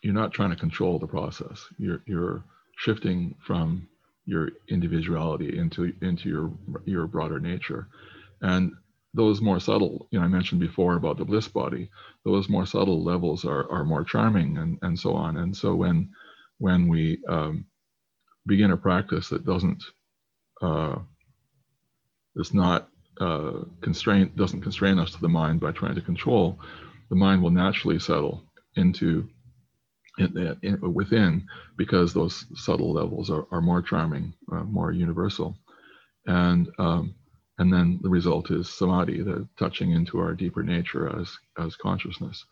[0.03, 1.65] you're not trying to control the process.
[1.79, 2.45] You're you're
[2.77, 3.89] shifting from
[4.27, 6.53] your individuality into into your
[6.87, 7.89] your broader nature
[8.43, 8.73] and
[9.15, 11.91] those more subtle you know i mentioned before about the bliss body
[12.25, 16.09] those more subtle levels are are more charming and and so on and so when
[16.59, 17.65] when we um,
[18.47, 19.83] begin a practice that doesn't
[20.63, 20.97] uh,
[22.37, 22.89] is not
[23.21, 26.59] uh, constraint doesn't constrain us to the mind by trying to control
[27.11, 28.45] the mind will naturally settle
[28.77, 29.29] into
[30.21, 31.47] in, in, within
[31.77, 35.57] because those subtle levels are, are more charming, uh, more universal.
[36.27, 37.15] And, um,
[37.59, 42.45] and then the result is samadhi, the touching into our deeper nature as, as consciousness.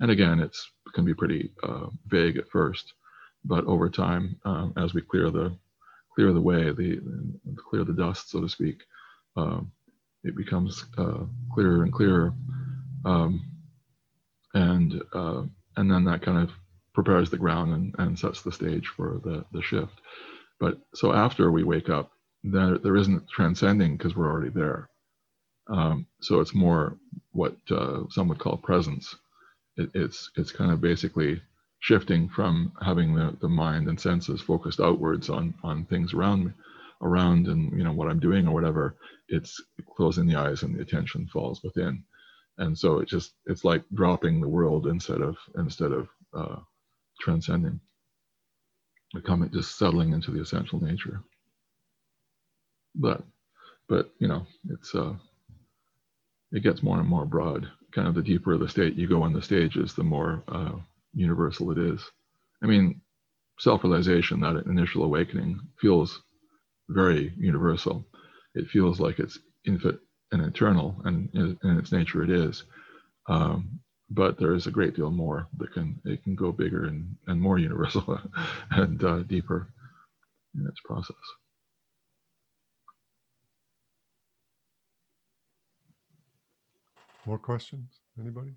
[0.00, 2.94] And again, it's can be pretty uh, vague at first,
[3.44, 5.56] but over time, um, as we clear the
[6.14, 7.00] clear the way, the
[7.68, 8.82] clear the dust, so to speak,
[9.36, 9.70] um,
[10.24, 12.32] it becomes uh, clearer and clearer,
[13.04, 13.44] um,
[14.54, 15.42] and uh,
[15.76, 16.50] and then that kind of
[16.96, 20.00] prepares the ground and, and sets the stage for the, the shift.
[20.58, 22.10] But so after we wake up,
[22.42, 24.88] there, there isn't transcending because we're already there.
[25.68, 26.96] Um, so it's more
[27.32, 29.14] what uh, some would call presence.
[29.76, 31.42] It, it's it's kind of basically
[31.80, 36.52] shifting from having the, the mind and senses focused outwards on on things around me,
[37.02, 38.96] around and you know what I'm doing or whatever.
[39.28, 39.60] It's
[39.96, 42.04] closing the eyes and the attention falls within,
[42.58, 46.56] and so it just it's like dropping the world instead of instead of uh,
[47.20, 47.80] transcending,
[49.14, 51.20] becoming just settling into the essential nature.
[52.94, 53.22] But,
[53.88, 55.14] but you know, it's uh,
[56.52, 57.68] it gets more and more broad.
[57.92, 60.72] Kind of the deeper the state you go in the stages, the more uh,
[61.14, 62.02] universal it is.
[62.62, 63.00] I mean,
[63.58, 66.22] self-realization, that initial awakening, feels
[66.88, 68.06] very universal.
[68.54, 70.00] It feels like it's infinite
[70.32, 72.64] and eternal, and in its nature, it is.
[73.28, 73.80] Um,
[74.10, 77.40] but there is a great deal more that can it can go bigger and, and
[77.40, 78.18] more universal
[78.70, 79.68] and uh, deeper
[80.54, 81.16] in its process.
[87.26, 87.90] More questions?
[88.20, 88.54] Anybody?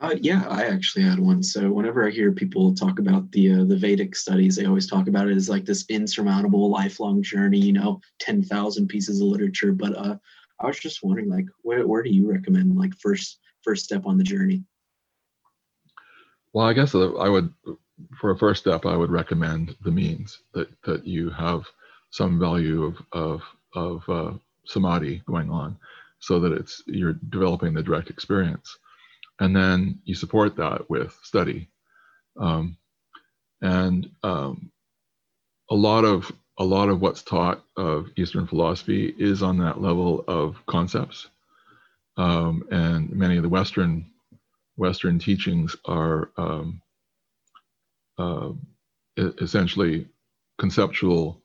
[0.00, 1.42] Uh, yeah, I actually had one.
[1.42, 5.08] So whenever I hear people talk about the uh, the Vedic studies, they always talk
[5.08, 7.58] about it as like this insurmountable lifelong journey.
[7.58, 9.72] You know, ten thousand pieces of literature.
[9.72, 10.16] But uh,
[10.60, 14.18] I was just wondering, like, where where do you recommend like first first step on
[14.18, 14.64] the journey?
[16.52, 17.52] Well, I guess I would,
[18.20, 21.64] for a first step, I would recommend the means that that you have
[22.10, 23.42] some value of of
[23.74, 24.36] of uh,
[24.66, 25.78] samadhi going on,
[26.18, 28.76] so that it's you're developing the direct experience
[29.40, 31.68] and then you support that with study.
[32.38, 32.76] Um,
[33.62, 34.70] and um,
[35.70, 36.30] a lot of
[36.60, 41.28] a lot of what's taught of Eastern philosophy is on that level of concepts,
[42.18, 44.06] um, and many of the Western
[44.76, 46.82] Western teachings are um,
[48.18, 48.50] uh,
[49.16, 50.06] essentially
[50.58, 51.40] conceptual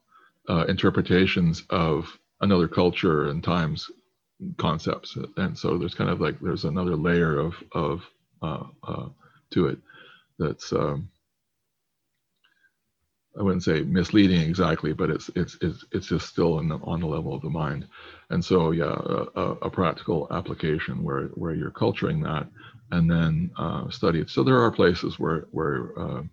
[0.49, 2.07] uh, interpretations of
[2.41, 3.89] another culture and times
[4.57, 5.17] concepts.
[5.37, 8.03] And so there's kind of like there's another layer of of
[8.41, 9.07] uh, uh,
[9.51, 9.79] to it
[10.39, 11.09] that's um,
[13.37, 17.07] I wouldn't say misleading exactly, but it's it's it's it's just still the, on the
[17.07, 17.85] level of the mind,
[18.29, 18.95] and so yeah,
[19.35, 22.47] a, a, practical application where where you're culturing that
[22.91, 24.29] and then uh, study it.
[24.29, 26.23] So there are places where where uh,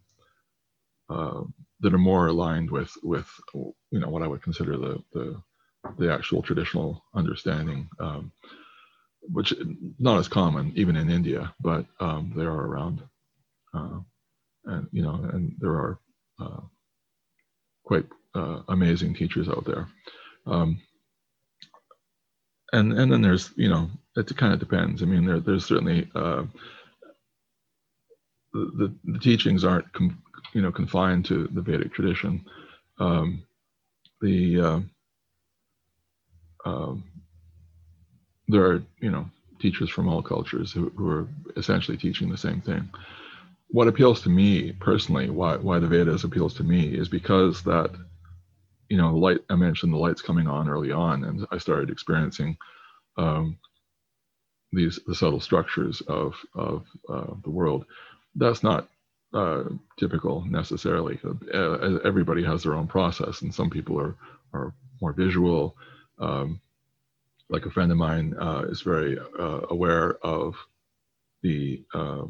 [1.11, 1.43] uh,
[1.81, 5.43] that are more aligned with with you know what I would consider the the
[5.99, 8.31] the actual traditional understanding, um,
[9.23, 9.53] which
[9.99, 13.03] not as common even in India, but um, they are around,
[13.75, 13.99] uh,
[14.67, 15.99] and you know, and there are
[16.41, 16.61] uh,
[17.85, 19.89] quite uh, amazing teachers out there.
[20.47, 20.81] Um,
[22.73, 25.03] and and then there's you know it kind of depends.
[25.03, 26.45] I mean, there, there's certainly uh,
[28.53, 30.23] the, the, teachings aren't com,
[30.55, 32.45] you know confined to the Vedic tradition.
[32.99, 33.43] Um,
[34.21, 34.81] the uh,
[36.65, 37.05] um,
[38.49, 39.27] there are you know
[39.61, 42.89] teachers from all cultures who, who are essentially teaching the same thing
[43.73, 47.91] what appeals to me personally why why the vedas appeals to me is because that
[48.91, 51.91] you know the light i mentioned the lights coming on early on and i started
[51.91, 52.57] experiencing
[53.19, 53.59] um,
[54.73, 57.87] these the subtle structures of of uh, the world.
[58.35, 58.89] That's not
[59.35, 59.65] uh,
[59.99, 61.21] typical necessarily.
[61.55, 64.17] Uh, everybody has their own process and some people are
[64.55, 65.77] are more visual.
[66.19, 66.61] Um,
[67.51, 70.55] like a friend of mine uh, is very uh, aware of
[71.43, 72.25] the uh,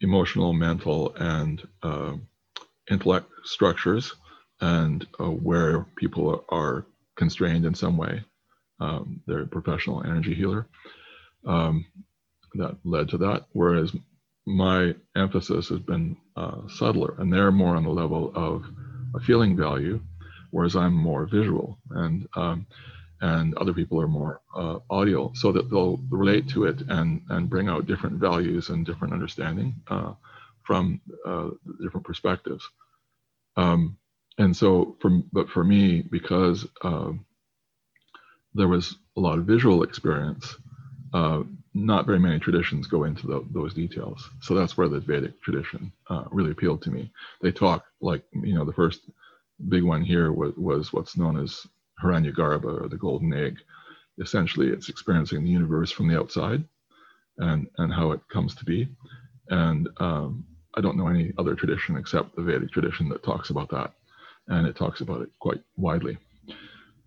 [0.00, 2.28] emotional, mental, and um,
[2.90, 4.14] intellect structures
[4.60, 6.86] and uh, where people are
[7.16, 8.22] constrained in some way.
[8.80, 10.66] Um, they're a professional energy healer.
[11.46, 11.86] Um,
[12.54, 13.46] that led to that.
[13.52, 13.92] Whereas
[14.46, 18.64] my emphasis has been uh, subtler, and they're more on the level of
[19.14, 20.00] a feeling value
[20.54, 22.66] whereas I'm more visual and um,
[23.20, 27.50] and other people are more uh, audio, so that they'll relate to it and and
[27.50, 30.12] bring out different values and different understanding uh,
[30.64, 31.50] from uh,
[31.82, 32.68] different perspectives.
[33.56, 33.96] Um,
[34.38, 37.24] and so, from but for me, because um,
[38.54, 40.56] there was a lot of visual experience,
[41.12, 41.42] uh,
[41.74, 44.28] not very many traditions go into the, those details.
[44.40, 47.12] So that's where the Vedic tradition uh, really appealed to me.
[47.42, 49.02] They talk like you know the first
[49.68, 51.66] big one here was, was what's known as
[52.02, 53.58] Hiranyagarbha or the golden egg.
[54.20, 56.64] Essentially, it's experiencing the universe from the outside
[57.38, 58.88] and, and how it comes to be.
[59.48, 60.44] And um,
[60.76, 63.92] I don't know any other tradition except the Vedic tradition that talks about that.
[64.48, 66.18] And it talks about it quite widely,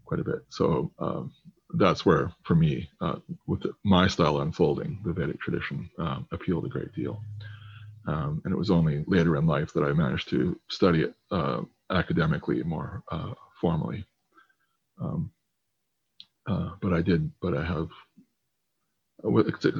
[0.05, 0.45] quite a bit.
[0.49, 1.33] So um,
[1.75, 6.65] that's where, for me, uh, with the, my style unfolding, the Vedic tradition uh, appealed
[6.65, 7.21] a great deal.
[8.07, 11.61] Um, and it was only later in life that I managed to study it uh,
[11.91, 14.05] academically more uh, formally.
[15.01, 15.31] Um,
[16.47, 17.89] uh, but I did, but I have,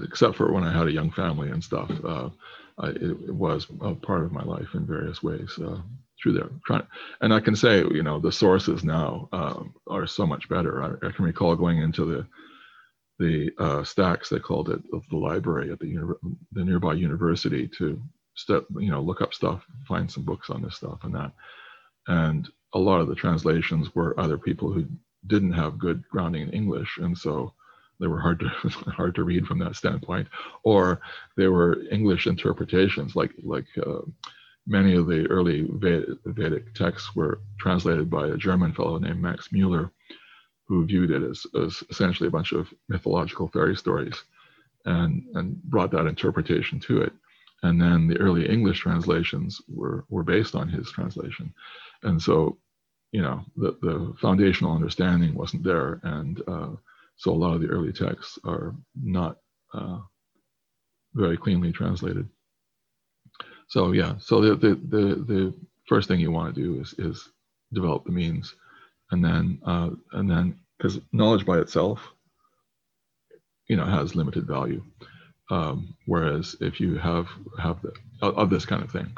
[0.04, 2.30] except for when I had a young family and stuff, uh,
[2.80, 5.80] I, it, it, was a part of my life in various ways uh,
[6.22, 6.82] through there.
[7.22, 10.84] And I can say, you know, the sources now um, are so much better.
[10.84, 12.28] I, I, can recall going into the
[13.20, 15.98] the uh, stacks they called it of the library at the
[16.52, 18.00] the nearby university to
[18.36, 21.32] step, you know, look up stuff, find some books on this stuff and that
[22.08, 24.86] and a lot of the translations were other people who
[25.26, 27.54] didn't have good grounding in English, and so
[28.00, 28.48] they were hard to
[28.92, 30.28] hard to read from that standpoint,
[30.64, 31.02] or
[31.36, 34.02] they were English interpretations, like like uh,
[34.68, 35.68] many of the early
[36.26, 39.92] Vedic texts were translated by a German fellow named Max Mueller,
[40.68, 44.24] who viewed it as, as essentially a bunch of mythological fairy stories,
[44.86, 47.14] and and brought that interpretation to it.
[47.64, 51.54] And then the early English translations were were based on his translation
[52.04, 52.58] and so
[53.12, 56.70] you know the, the foundational understanding wasn't there and uh,
[57.18, 59.38] so a lot of the early texts are not
[59.74, 60.00] uh,
[61.14, 62.30] very cleanly translated.
[63.68, 65.54] So yeah, so the the the, the
[65.88, 67.30] first thing you want to do is is
[67.74, 68.56] develop the means,
[69.12, 72.00] and then uh, and then because knowledge by itself,
[73.68, 74.84] you know, has limited value.
[75.50, 77.28] Um, whereas if you have
[77.60, 79.12] have the, of this kind of thing,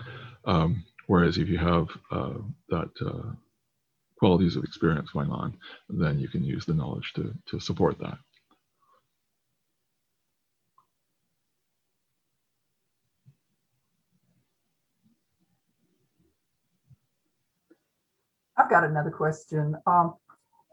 [0.46, 2.38] um, whereas if you have uh,
[2.70, 3.32] that uh,
[4.20, 5.57] qualities of experience going on,
[5.89, 8.17] then you can use the knowledge to to support that.
[18.57, 19.76] I've got another question.
[19.88, 20.15] Um,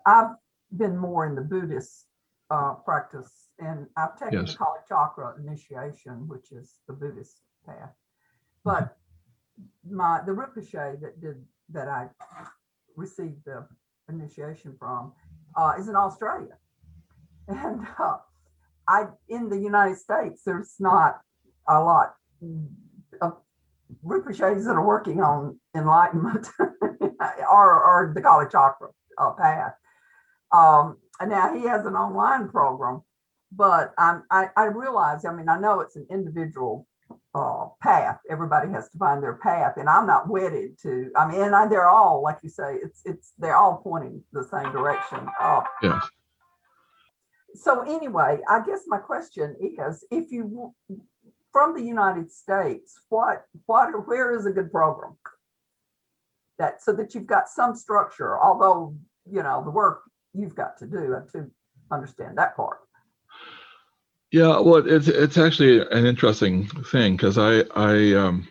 [0.06, 0.34] I've
[0.76, 2.06] been more in the Buddhist
[2.50, 4.54] uh, practice, and I've taken Yes.
[4.54, 7.94] the Kalachakra initiation, which is the Buddhist path.
[8.64, 8.96] But
[9.88, 12.08] my the Rinpoche that did that I
[12.96, 13.66] received the
[14.08, 15.12] initiation from
[15.56, 16.56] uh, is in Australia,
[17.48, 18.16] and uh,
[18.88, 21.20] I in the United States there's not
[21.68, 22.14] a lot
[23.20, 23.36] of
[24.04, 29.74] Rinpoches that are working on enlightenment or, or the Kalachakra uh, path.
[30.52, 33.02] Um, and now he has an online program,
[33.52, 36.86] but I'm, I, I realize, I mean, I know it's an individual
[37.36, 38.18] uh, path.
[38.30, 41.10] Everybody has to find their path, and I'm not wedded to.
[41.14, 42.78] I mean, and I, they're all like you say.
[42.82, 45.20] It's it's they're all pointing the same direction.
[45.38, 46.02] Uh, Yes.
[47.54, 50.74] so anyway, I guess my question is, if you
[51.52, 55.16] from the United States, what what where is a good program?
[56.58, 58.96] That so that you've got some structure, although
[59.30, 61.50] you know the work you've got to do to
[61.92, 62.78] understand that part.
[64.36, 68.48] Yeah, well, it's it's actually an interesting thing because I I um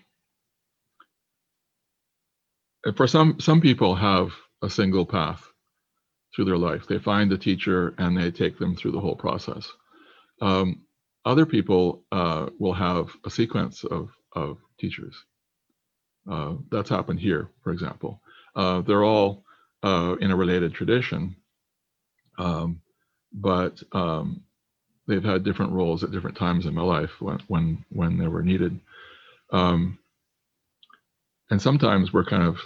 [2.98, 4.32] for some some people have
[4.64, 5.44] a single path
[6.36, 6.88] through their life.
[6.88, 9.72] They find a teacher and they take them through the whole process.
[10.42, 10.84] Um,
[11.26, 15.16] other people uh, will have a sequence of of teachers.
[16.30, 18.22] Uh, that's happened here, for example.
[18.56, 19.44] Uh, they're all
[19.84, 21.36] uh, in a related tradition,
[22.40, 22.82] um,
[23.34, 24.44] but um,
[25.08, 28.44] they've had different roles at different times in my life when when when they were
[28.44, 28.80] needed.
[29.52, 30.00] Um,
[31.50, 32.60] and sometimes we're kind of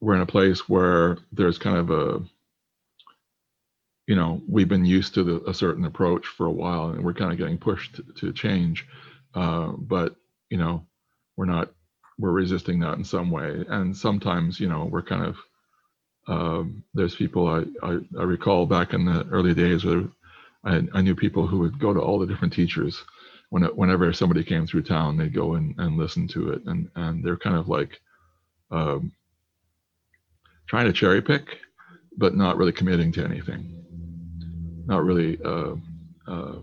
[0.00, 2.22] we're in a place where there's kind of a
[4.06, 7.14] you know we've been used to the, a certain approach for a while and we're
[7.14, 8.86] kind of getting pushed to, to change.
[9.34, 10.16] Uh, but
[10.50, 10.84] you know
[11.36, 11.70] we're not
[12.18, 13.64] we're resisting that in some way.
[13.68, 15.36] And sometimes you know we're kind of
[16.28, 20.04] um, there's people I, I i recall back in the early days where
[20.66, 23.04] I, I knew people who would go to all the different teachers
[23.50, 26.62] when it, whenever somebody came through town they'd go and, and listen to it.
[26.66, 28.00] And and they're kind of like
[28.72, 29.12] um,
[30.68, 31.58] trying to cherry pick
[32.18, 33.84] but not really committing to anything.
[34.86, 35.76] Not really uh,
[36.28, 36.56] uh,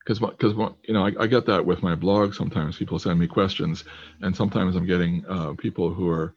[0.00, 0.54] because because
[0.88, 2.34] you know I, I get that with my blog.
[2.34, 3.84] Sometimes people send me questions
[4.22, 6.34] and sometimes i'm getting uh, people who are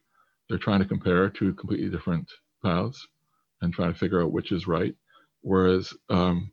[0.50, 2.30] they're trying to compare two completely different
[2.64, 3.08] paths
[3.62, 4.96] and trying to figure out which is right
[5.42, 6.52] whereas um,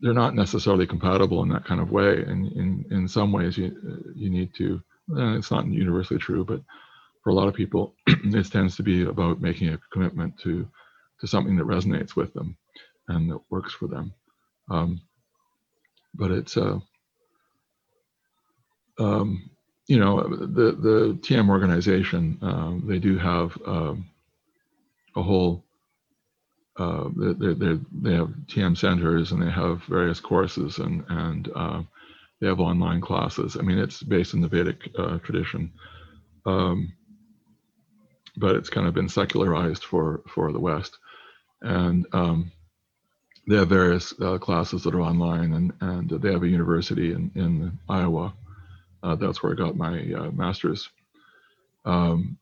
[0.00, 2.22] they're not necessarily compatible in that kind of way.
[2.22, 3.76] And in, in some ways, you
[4.14, 4.82] you need to.
[5.08, 6.62] And it's not universally true, but
[7.22, 7.94] for a lot of people,
[8.30, 10.68] this tends to be about making a commitment to
[11.20, 12.56] to something that resonates with them
[13.08, 14.12] and that works for them.
[14.70, 15.02] Um,
[16.14, 16.78] but it's uh,
[18.98, 19.50] um,
[19.86, 24.08] you know the the TM organization um, they do have um,
[25.16, 25.64] a whole
[26.76, 31.82] uh, they, they, they have TM centers and they have various courses and, and uh,
[32.40, 33.56] they have online classes.
[33.58, 35.72] I mean, it's based in the Vedic uh, tradition,
[36.46, 36.92] um,
[38.36, 40.96] but it's kind of been secularized for, for the West.
[41.60, 42.50] And um,
[43.46, 47.30] they have various uh, classes that are online and, and they have a university in,
[47.34, 48.34] in Iowa.
[49.02, 50.88] Uh, that's where I got my uh, master's.
[51.84, 52.38] Um,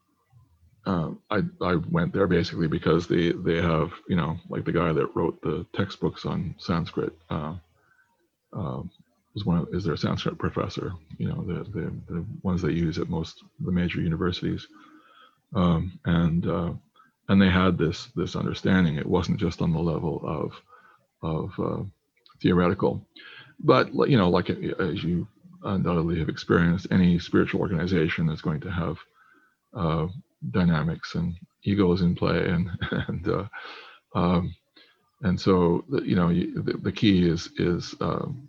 [0.86, 4.92] uh, I I went there basically because they they have you know like the guy
[4.92, 7.54] that wrote the textbooks on Sanskrit uh,
[8.52, 8.82] uh,
[9.34, 12.98] was one of, is their Sanskrit professor you know the, the the ones they use
[12.98, 14.66] at most the major universities.
[15.54, 16.72] Um, and uh,
[17.28, 18.96] and they had this this understanding.
[18.96, 20.52] It wasn't just on the level of
[21.22, 21.84] of uh,
[22.42, 23.06] theoretical.
[23.60, 25.28] But you know like as you
[25.62, 28.98] undoubtedly have experienced any spiritual organization is going to have
[29.74, 30.06] uh,
[30.50, 31.34] dynamics and
[31.64, 32.70] egos in play and
[33.08, 33.44] and uh,
[34.14, 34.54] um,
[35.22, 38.48] and so you know the, the key is is um,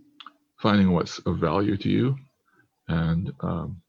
[0.58, 2.16] finding what's of value to you
[2.88, 3.82] and um,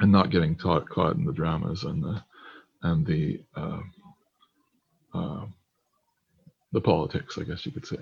[0.00, 2.22] and not getting taught caught in the dramas and the
[2.82, 3.80] and the uh,
[5.14, 5.44] uh,
[6.72, 7.98] the politics I guess you could say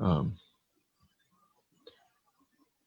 [0.00, 0.36] um,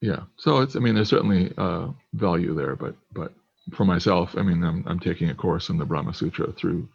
[0.01, 0.23] yeah.
[0.37, 3.31] So it's I mean there's certainly uh, value there, but but
[3.75, 6.87] for myself, I mean I'm I'm taking a course in the Brahma Sutra through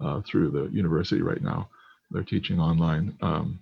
[0.00, 1.68] uh, through the university right now.
[2.10, 3.60] They're teaching online, um,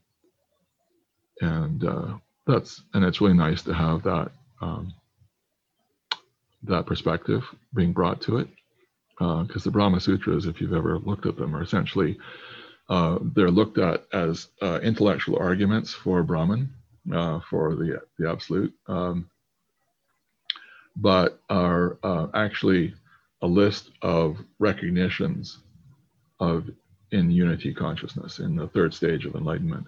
[1.40, 2.14] and uh,
[2.46, 4.30] that's and it's really nice to have that
[4.60, 4.94] um,
[6.64, 7.44] that perspective
[7.74, 8.48] being brought to it
[9.18, 12.18] because uh, the Brahma Sutras, if you've ever looked at them, are essentially
[12.88, 16.72] uh, they're looked at as uh, intellectual arguments for Brahman,
[17.12, 19.30] uh, for the the absolute, um,
[20.96, 22.94] but are uh, actually
[23.42, 25.58] a list of recognitions
[26.40, 26.68] of
[27.10, 29.86] in unity consciousness in the third stage of enlightenment,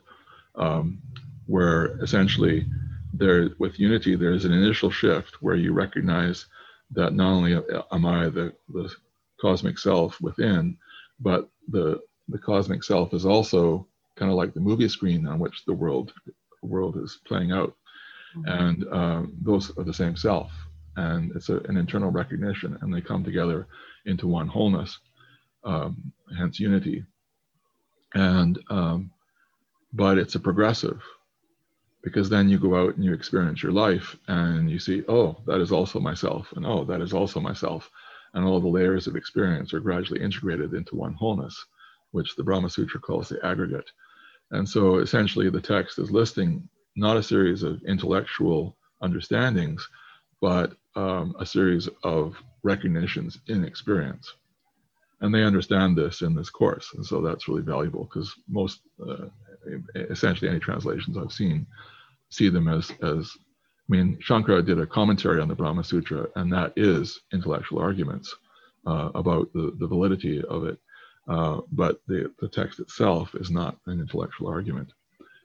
[0.57, 0.99] um,
[1.47, 2.67] where essentially
[3.13, 6.47] there with unity there's an initial shift where you recognize
[6.91, 7.55] that not only
[7.93, 8.93] am I the, the
[9.41, 10.77] cosmic self within,
[11.21, 13.87] but the the cosmic self is also
[14.17, 16.13] kind of like the movie screen on which the world
[16.63, 17.75] world is playing out,
[18.37, 18.49] mm-hmm.
[18.49, 20.53] and um, those are the same self,
[20.97, 23.67] and it's a, an internal recognition, and they come together
[24.07, 24.99] into one wholeness,
[25.65, 27.05] um, hence unity.
[28.15, 29.11] And um,
[29.93, 31.03] but it's a progressive,
[32.03, 35.61] because then you go out and you experience your life, and you see, oh, that
[35.61, 37.91] is also myself, and oh, that is also myself,
[38.35, 41.65] and all the layers of experience are gradually integrated into one wholeness,
[42.11, 43.91] which the Brahma Sutra calls the aggregate.
[44.51, 49.89] And so essentially, the text is listing not a series of intellectual understandings,
[50.41, 54.33] but um, a series of recognitions in experience.
[55.21, 56.93] And they understand this in this course.
[56.95, 59.27] And so that's really valuable because most, uh,
[60.11, 61.67] essentially, any translations I've seen
[62.29, 66.53] see them as, as I mean, Shankara did a commentary on the Brahma Sutra, and
[66.53, 68.35] that is intellectual arguments
[68.87, 70.79] uh, about the, the validity of it.
[71.29, 74.93] Uh, but the, the text itself is not an intellectual argument.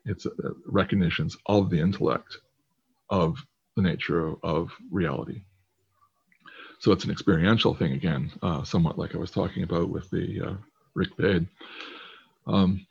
[0.06, 0.30] It's uh,
[0.66, 2.38] recognitions of the intellect
[3.10, 3.38] of
[3.82, 5.42] the nature of, of reality.
[6.80, 10.42] So it's an experiential thing again, uh, somewhat like I was talking about with the
[10.48, 10.54] uh,
[10.96, 11.46] Rig Veda.
[12.48, 12.86] Um,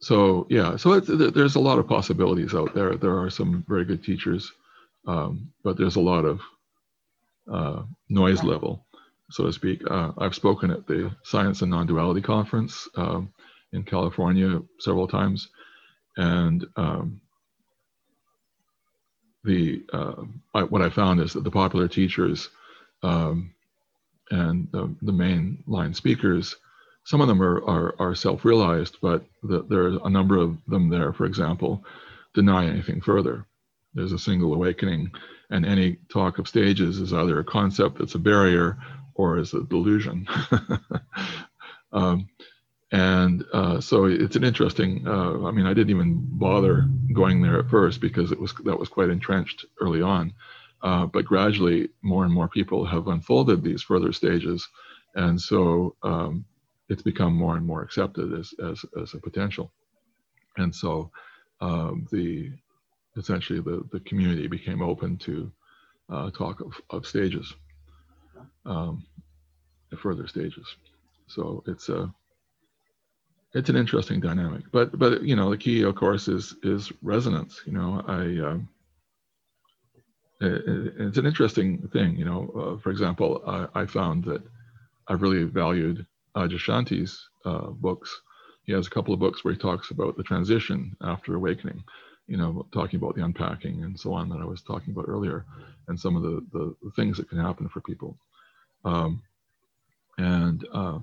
[0.00, 2.96] so yeah, so there's a lot of possibilities out there.
[2.96, 4.52] There are some very good teachers,
[5.06, 6.40] um, but there's a lot of
[7.50, 8.84] uh, noise level,
[9.30, 9.80] so to speak.
[9.88, 13.32] Uh, I've spoken at the Science and Non-Duality Conference um,
[13.72, 15.48] in California several times,
[16.16, 17.20] and um,
[19.46, 20.22] the uh,
[20.54, 22.50] I, what I found is that the popular teachers
[23.02, 23.54] um,
[24.30, 26.56] and the, the main line speakers
[27.06, 30.88] some of them are, are, are self-realized, but the, there are a number of them
[30.88, 31.84] there, for example,
[32.34, 33.46] deny anything further.
[33.94, 35.12] There's a single awakening,
[35.48, 38.76] and any talk of stages is either a concept that's a barrier
[39.14, 40.26] or is a delusion.
[41.92, 42.28] um,
[42.92, 45.06] and uh, so it's an interesting.
[45.06, 48.78] Uh, I mean, I didn't even bother going there at first because it was that
[48.78, 50.32] was quite entrenched early on.
[50.82, 54.68] Uh, but gradually, more and more people have unfolded these further stages,
[55.14, 56.44] and so um,
[56.88, 59.72] it's become more and more accepted as, as, as a potential.
[60.56, 61.10] And so
[61.60, 62.52] um, the
[63.16, 65.50] essentially the, the community became open to
[66.10, 67.54] uh, talk of, of stages,
[68.64, 69.04] um,
[69.98, 70.66] further stages.
[71.26, 72.12] So it's a
[73.56, 77.62] it's an interesting dynamic, but but you know the key of course is is resonance.
[77.66, 78.68] You know I um,
[80.40, 82.16] it, it's an interesting thing.
[82.16, 84.42] You know, uh, for example, I, I found that
[85.08, 86.06] I really valued
[86.36, 88.20] Adyashanti's uh, books.
[88.64, 91.82] He has a couple of books where he talks about the transition after awakening,
[92.26, 95.46] you know, talking about the unpacking and so on that I was talking about earlier,
[95.88, 98.18] and some of the, the, the things that can happen for people.
[98.84, 99.22] Um,
[100.18, 100.98] and, uh,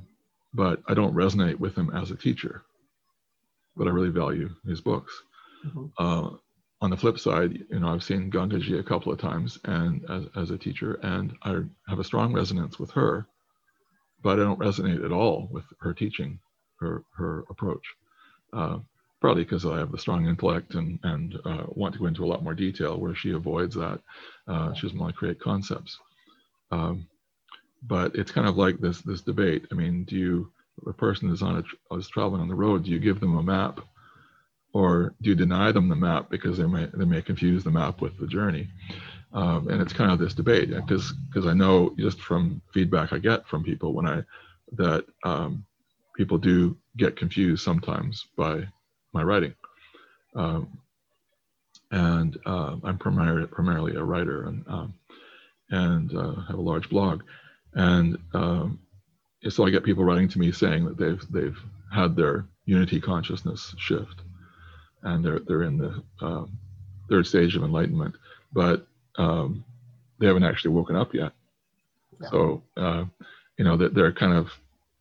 [0.53, 2.63] but I don't resonate with him as a teacher,
[3.75, 5.13] but I really value his books.
[5.65, 5.85] Mm-hmm.
[5.97, 6.37] Uh,
[6.81, 10.25] on the flip side, you know, I've seen Gangaji a couple of times and as,
[10.35, 13.25] as a teacher, and I have a strong resonance with her
[14.23, 16.39] but I don't resonate at all with her teaching,
[16.79, 17.85] her her approach.
[18.53, 18.79] Uh,
[19.19, 22.27] probably because I have a strong intellect and and uh, want to go into a
[22.27, 23.99] lot more detail, where she avoids that.
[24.47, 25.99] Uh, she doesn't want to create concepts.
[26.71, 27.07] Um,
[27.87, 29.65] but it's kind of like this this debate.
[29.71, 30.51] I mean, do you
[30.87, 32.83] a person is on a is traveling on the road?
[32.83, 33.81] Do you give them a map,
[34.73, 38.01] or do you deny them the map because they may they may confuse the map
[38.01, 38.69] with the journey?
[39.33, 43.17] Um, and it's kind of this debate because because I know just from feedback I
[43.17, 44.23] get from people when I
[44.73, 45.65] that um,
[46.15, 48.67] people do get confused sometimes by
[49.13, 49.53] my writing.
[50.35, 50.79] Um,
[51.91, 54.93] and uh, I'm primarily primarily a writer and um,
[55.69, 57.23] and uh, have a large blog,
[57.75, 58.79] and um,
[59.49, 61.57] so I get people writing to me saying that they've they've
[61.91, 64.21] had their unity consciousness shift,
[65.03, 66.57] and they're they're in the um,
[67.09, 68.15] third stage of enlightenment,
[68.53, 68.85] but
[69.17, 69.63] um,
[70.19, 71.33] they haven't actually woken up yet.
[72.21, 72.29] Yeah.
[72.29, 73.05] So, uh,
[73.57, 74.51] you know, that they're kind of,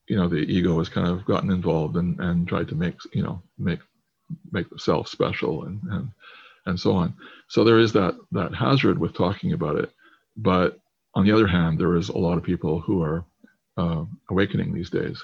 [0.08, 3.22] you know, the ego has kind of gotten involved and, and tried to make, you
[3.22, 3.80] know, make
[4.50, 6.08] make themselves special and, and
[6.66, 7.14] and so on.
[7.48, 9.90] So there is that that hazard with talking about it.
[10.36, 10.78] But
[11.14, 13.24] on the other hand, there is a lot of people who are
[13.76, 15.22] uh, awakening these days,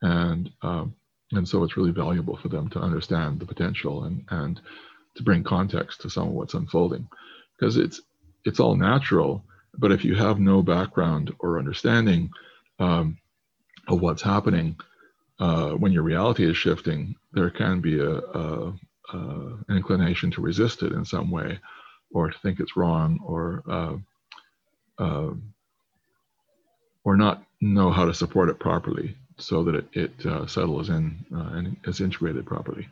[0.00, 0.94] and um,
[1.32, 4.60] and so it's really valuable for them to understand the potential and and
[5.16, 7.08] to bring context to some of what's unfolding,
[7.58, 8.00] because it's
[8.44, 9.44] it's all natural.
[9.78, 12.30] But if you have no background or understanding
[12.78, 13.16] um,
[13.88, 14.76] of what's happening
[15.38, 18.72] uh, when your reality is shifting, there can be a, a,
[19.12, 21.58] an inclination to resist it in some way,
[22.12, 23.96] or to think it's wrong, or uh,
[24.98, 25.30] uh,
[27.04, 31.24] or not know how to support it properly so that it, it uh, settles in
[31.34, 32.88] uh, and is integrated properly.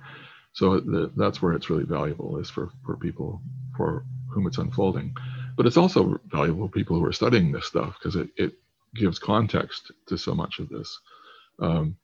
[0.52, 3.40] So the, that's where it's really valuable is for, for people
[3.76, 5.14] for whom it's unfolding.
[5.56, 8.52] But it's also valuable for people who are studying this stuff because it, it
[8.94, 10.98] gives context to so much of this.
[11.60, 11.96] Um,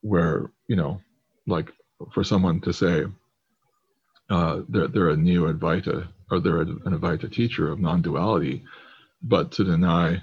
[0.00, 1.00] where, you know,
[1.46, 1.72] like
[2.12, 3.04] for someone to say
[4.30, 8.62] uh, they're, they're a neo Advaita or they're an Advaita teacher of non duality,
[9.24, 10.22] but to deny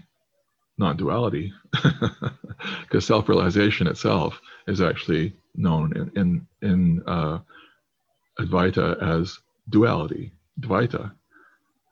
[0.78, 1.52] non duality,
[2.82, 7.40] because self realization itself is actually known in, in, in uh,
[8.40, 9.38] Advaita as
[9.69, 11.11] duality, Dvaita,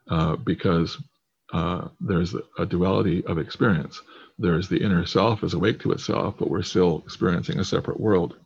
[0.10, 0.98] uh, because
[1.54, 4.02] uh, there's a duality of experience.
[4.38, 8.38] There's the inner self is awake to itself, but we're still experiencing a separate world.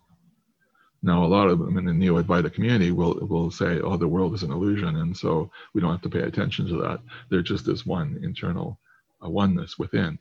[1.05, 4.07] Now, a lot of them in the Neo Advaita community will, will say, oh, the
[4.07, 7.01] world is an illusion, and so we don't have to pay attention to that.
[7.29, 8.79] There just is one internal
[9.23, 10.17] uh, oneness within.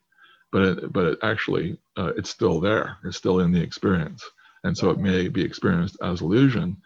[0.51, 2.99] But it, but it actually, uh, it's still there.
[3.05, 4.29] It's still in the experience.
[4.65, 6.77] And so it may be experienced as illusion,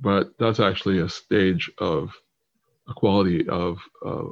[0.00, 2.10] but that's actually a stage of
[2.88, 3.78] a quality of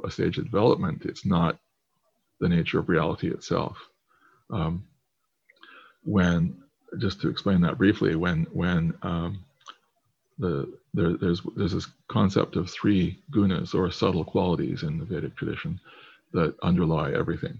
[0.03, 1.03] a stage of development.
[1.05, 1.59] It's not
[2.39, 3.77] the nature of reality itself.
[4.49, 4.85] Um,
[6.03, 6.60] when
[6.99, 9.43] just to explain that briefly, when when um,
[10.37, 15.35] the there, there's there's this concept of three gunas or subtle qualities in the Vedic
[15.35, 15.79] tradition
[16.33, 17.59] that underlie everything,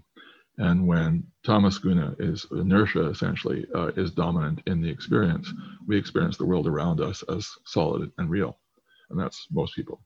[0.58, 5.52] and when tamas guna is inertia essentially uh, is dominant in the experience,
[5.86, 8.58] we experience the world around us as solid and real,
[9.10, 10.00] and that's most people.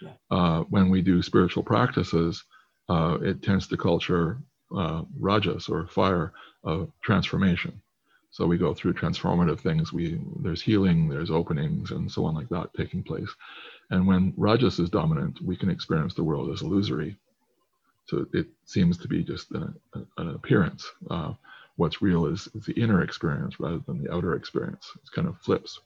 [0.00, 0.12] Yeah.
[0.30, 2.44] Uh, when we do spiritual practices,
[2.88, 4.38] uh, it tends to culture
[4.76, 6.32] uh, rajas or fire
[6.64, 7.80] of transformation.
[8.36, 9.94] So we go through transformative things.
[9.94, 13.30] We there's healing, there's openings, and so on like that taking place.
[13.88, 17.16] And when rajas is dominant, we can experience the world as illusory.
[18.04, 19.74] So it seems to be just an,
[20.18, 20.86] an appearance.
[21.10, 21.32] Uh,
[21.76, 24.86] what's real is, is the inner experience rather than the outer experience.
[25.00, 25.80] It's kind of flips.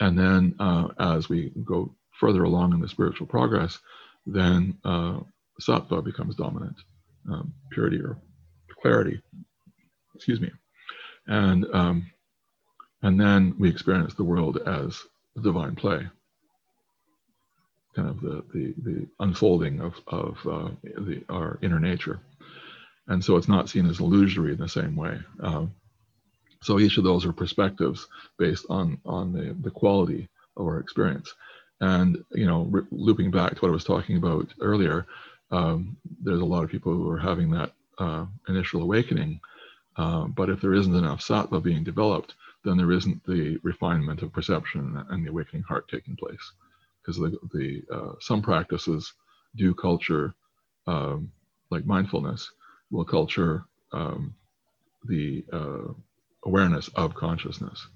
[0.00, 3.78] And then uh, as we go further along in the spiritual progress,
[4.24, 5.18] then uh,
[5.60, 6.76] sattva becomes dominant,
[7.30, 8.16] um, purity or
[8.80, 9.20] clarity.
[10.14, 10.50] Excuse me,
[11.26, 12.10] and um,
[13.02, 15.02] and then we experience the world as
[15.42, 16.08] divine play,
[17.94, 22.20] kind of the the, the unfolding of of uh, the, our inner nature,
[23.08, 25.18] and so it's not seen as illusory in the same way.
[25.40, 25.74] Um,
[26.62, 28.06] so each of those are perspectives
[28.38, 31.34] based on on the the quality of our experience.
[31.80, 35.06] And you know, looping back to what I was talking about earlier,
[35.50, 39.40] um, there's a lot of people who are having that uh, initial awakening.
[39.96, 42.34] Uh, but if there isn't enough sattva being developed,
[42.64, 46.52] then there isn't the refinement of perception and the awakening heart taking place.
[47.02, 49.12] Because the, the uh, some practices
[49.56, 50.34] do culture,
[50.86, 51.30] um,
[51.70, 52.50] like mindfulness,
[52.90, 54.34] will culture um,
[55.04, 55.92] the uh,
[56.46, 57.86] awareness of consciousness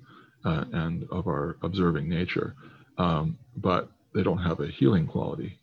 [0.44, 2.54] uh, and of our observing nature
[2.98, 5.58] um, but they don't have a healing quality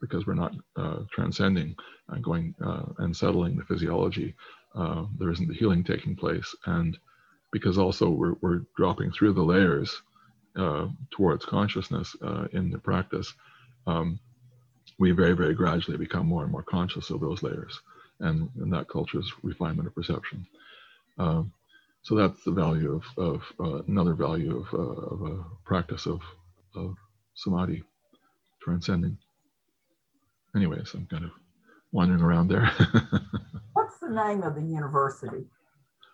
[0.00, 1.74] because we're not uh, transcending
[2.08, 4.34] and going uh, and settling the physiology.
[4.76, 6.98] Uh, there isn't the healing taking place, and
[7.52, 10.02] because also we're, we're dropping through the layers
[10.56, 13.32] uh, towards consciousness uh, in the practice,
[13.86, 14.18] um,
[14.98, 17.80] we very, very gradually become more and more conscious of those layers,
[18.20, 20.46] and, and that culture's refinement of perception.
[21.18, 21.52] Um,
[22.02, 26.20] so that's the value of, of uh, another value of, of a practice of
[26.76, 26.96] of
[27.34, 27.82] samadhi,
[28.62, 29.18] transcending.
[30.54, 31.30] Anyways, I'm kind of
[31.92, 32.70] wandering around there.
[34.06, 35.44] What's the name of the university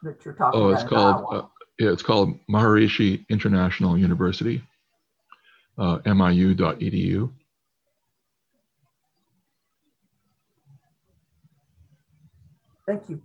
[0.02, 0.74] that you're talking oh, about?
[0.74, 1.47] it's in called uh,
[1.78, 4.62] yeah, it's called Maharishi International University,
[5.78, 7.31] uh, miu.edu.
[12.86, 13.23] Thank you.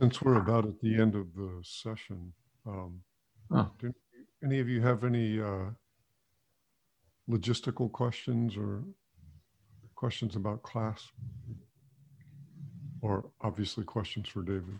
[0.00, 2.32] Since we're about at the end of the session,
[2.66, 3.00] um,
[3.50, 3.70] Oh.
[3.78, 3.92] do
[4.42, 5.70] any of you have any uh,
[7.28, 8.84] logistical questions or
[9.94, 11.10] questions about class?
[13.02, 14.78] Or obviously questions for David?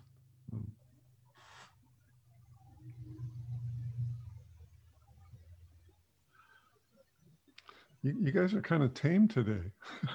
[8.03, 9.71] You, you guys are kind of tame today.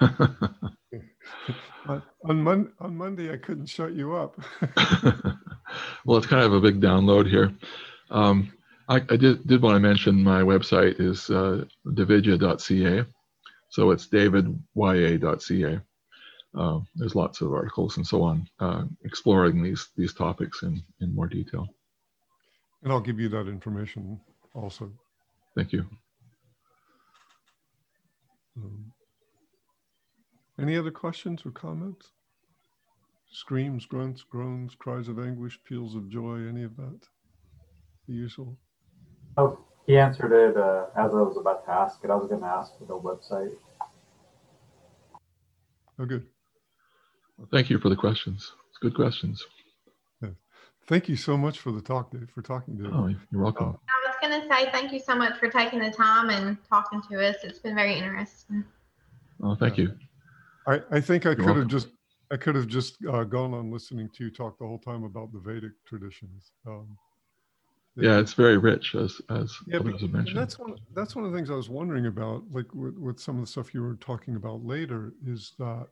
[1.88, 4.38] On, on, Mon- on Monday, I couldn't shut you up.
[6.04, 7.52] well, it's kind of a big download here.
[8.10, 8.52] Um,
[8.88, 11.64] I, I did, did want to mention my website is uh,
[11.94, 13.04] davidya.ca.
[13.70, 15.80] So it's davidya.ca.
[16.58, 21.14] Uh, there's lots of articles and so on uh, exploring these these topics in, in
[21.14, 21.68] more detail.
[22.82, 24.20] And I'll give you that information
[24.54, 24.90] also.
[25.54, 25.86] Thank you.
[28.56, 28.92] Um,
[30.60, 32.08] Any other questions or comments?
[33.30, 37.00] Screams, grunts, groans, cries of anguish, peals of joy, any of that?
[38.08, 38.56] The usual?
[39.36, 42.10] Oh, he answered it uh, as I was about to ask it.
[42.10, 43.54] I was going to ask for the website.
[46.00, 46.26] Oh, good.
[47.50, 48.52] Thank you for the questions.
[48.70, 49.44] It's good questions.
[50.86, 53.76] Thank you so much for the talk, Dave, for talking to Oh, you're welcome.
[53.90, 57.02] I was going to say thank you so much for taking the time and talking
[57.10, 57.36] to us.
[57.44, 58.64] It's been very interesting.
[59.42, 59.94] Oh, thank you.
[60.66, 61.60] I, I think I You're could welcome.
[61.60, 61.88] have just,
[62.32, 65.30] I could have just uh, gone on listening to you talk the whole time about
[65.30, 66.52] the Vedic traditions.
[66.66, 66.96] Um,
[67.98, 70.38] it- Yeah, it's very rich, as as Yeah, but others have mentioned.
[70.38, 70.74] that's one.
[70.94, 73.46] That's one of the things I was wondering about, like with, with some of the
[73.46, 75.88] stuff you were talking about later, is that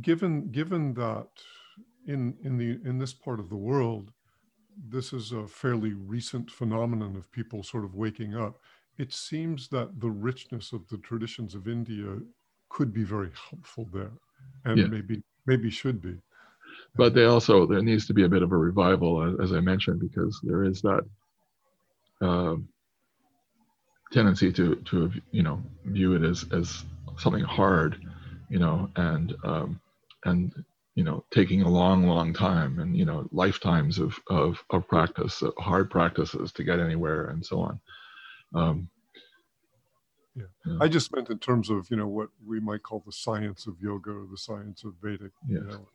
[0.00, 1.28] given given that
[2.06, 4.12] in in the in this part of the world,
[4.76, 8.60] this is a fairly recent phenomenon of people sort of waking up.
[8.98, 12.18] It seems that the richness of the traditions of India
[12.68, 14.12] could be very helpful there,
[14.64, 14.88] and Yeah.
[14.88, 16.20] maybe maybe should be.
[16.96, 19.60] but they also there needs to be a bit of a revival as, as i
[19.60, 21.04] mentioned because there is that
[22.20, 22.68] um,
[24.12, 26.84] tendency to to you know view it as as
[27.18, 28.00] something hard
[28.48, 29.80] you know and um,
[30.24, 30.52] and
[30.94, 35.42] you know taking a long long time and you know lifetimes of of, of practice
[35.42, 37.80] uh, hard practices to get anywhere and so on
[38.54, 38.88] um,
[40.36, 40.44] yeah
[40.80, 43.76] I just meant in terms of you know what we might call the science of
[43.80, 45.32] yoga or the science of Vedic.
[45.48, 45.88] You know,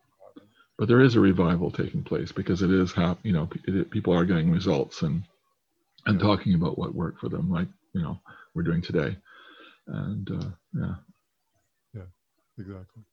[0.78, 3.90] but there is a revival taking place because it is hap- you know p- it,
[3.92, 5.24] people are getting results and
[6.06, 6.26] and Yeah.
[6.28, 8.20] talking about what worked for them like you know
[8.56, 9.16] we're doing today
[9.88, 10.96] and uh, yeah
[11.94, 12.08] yeah
[12.58, 13.04] exactly.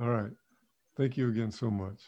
[0.00, 0.32] All right.
[0.96, 2.02] Thank you again so much.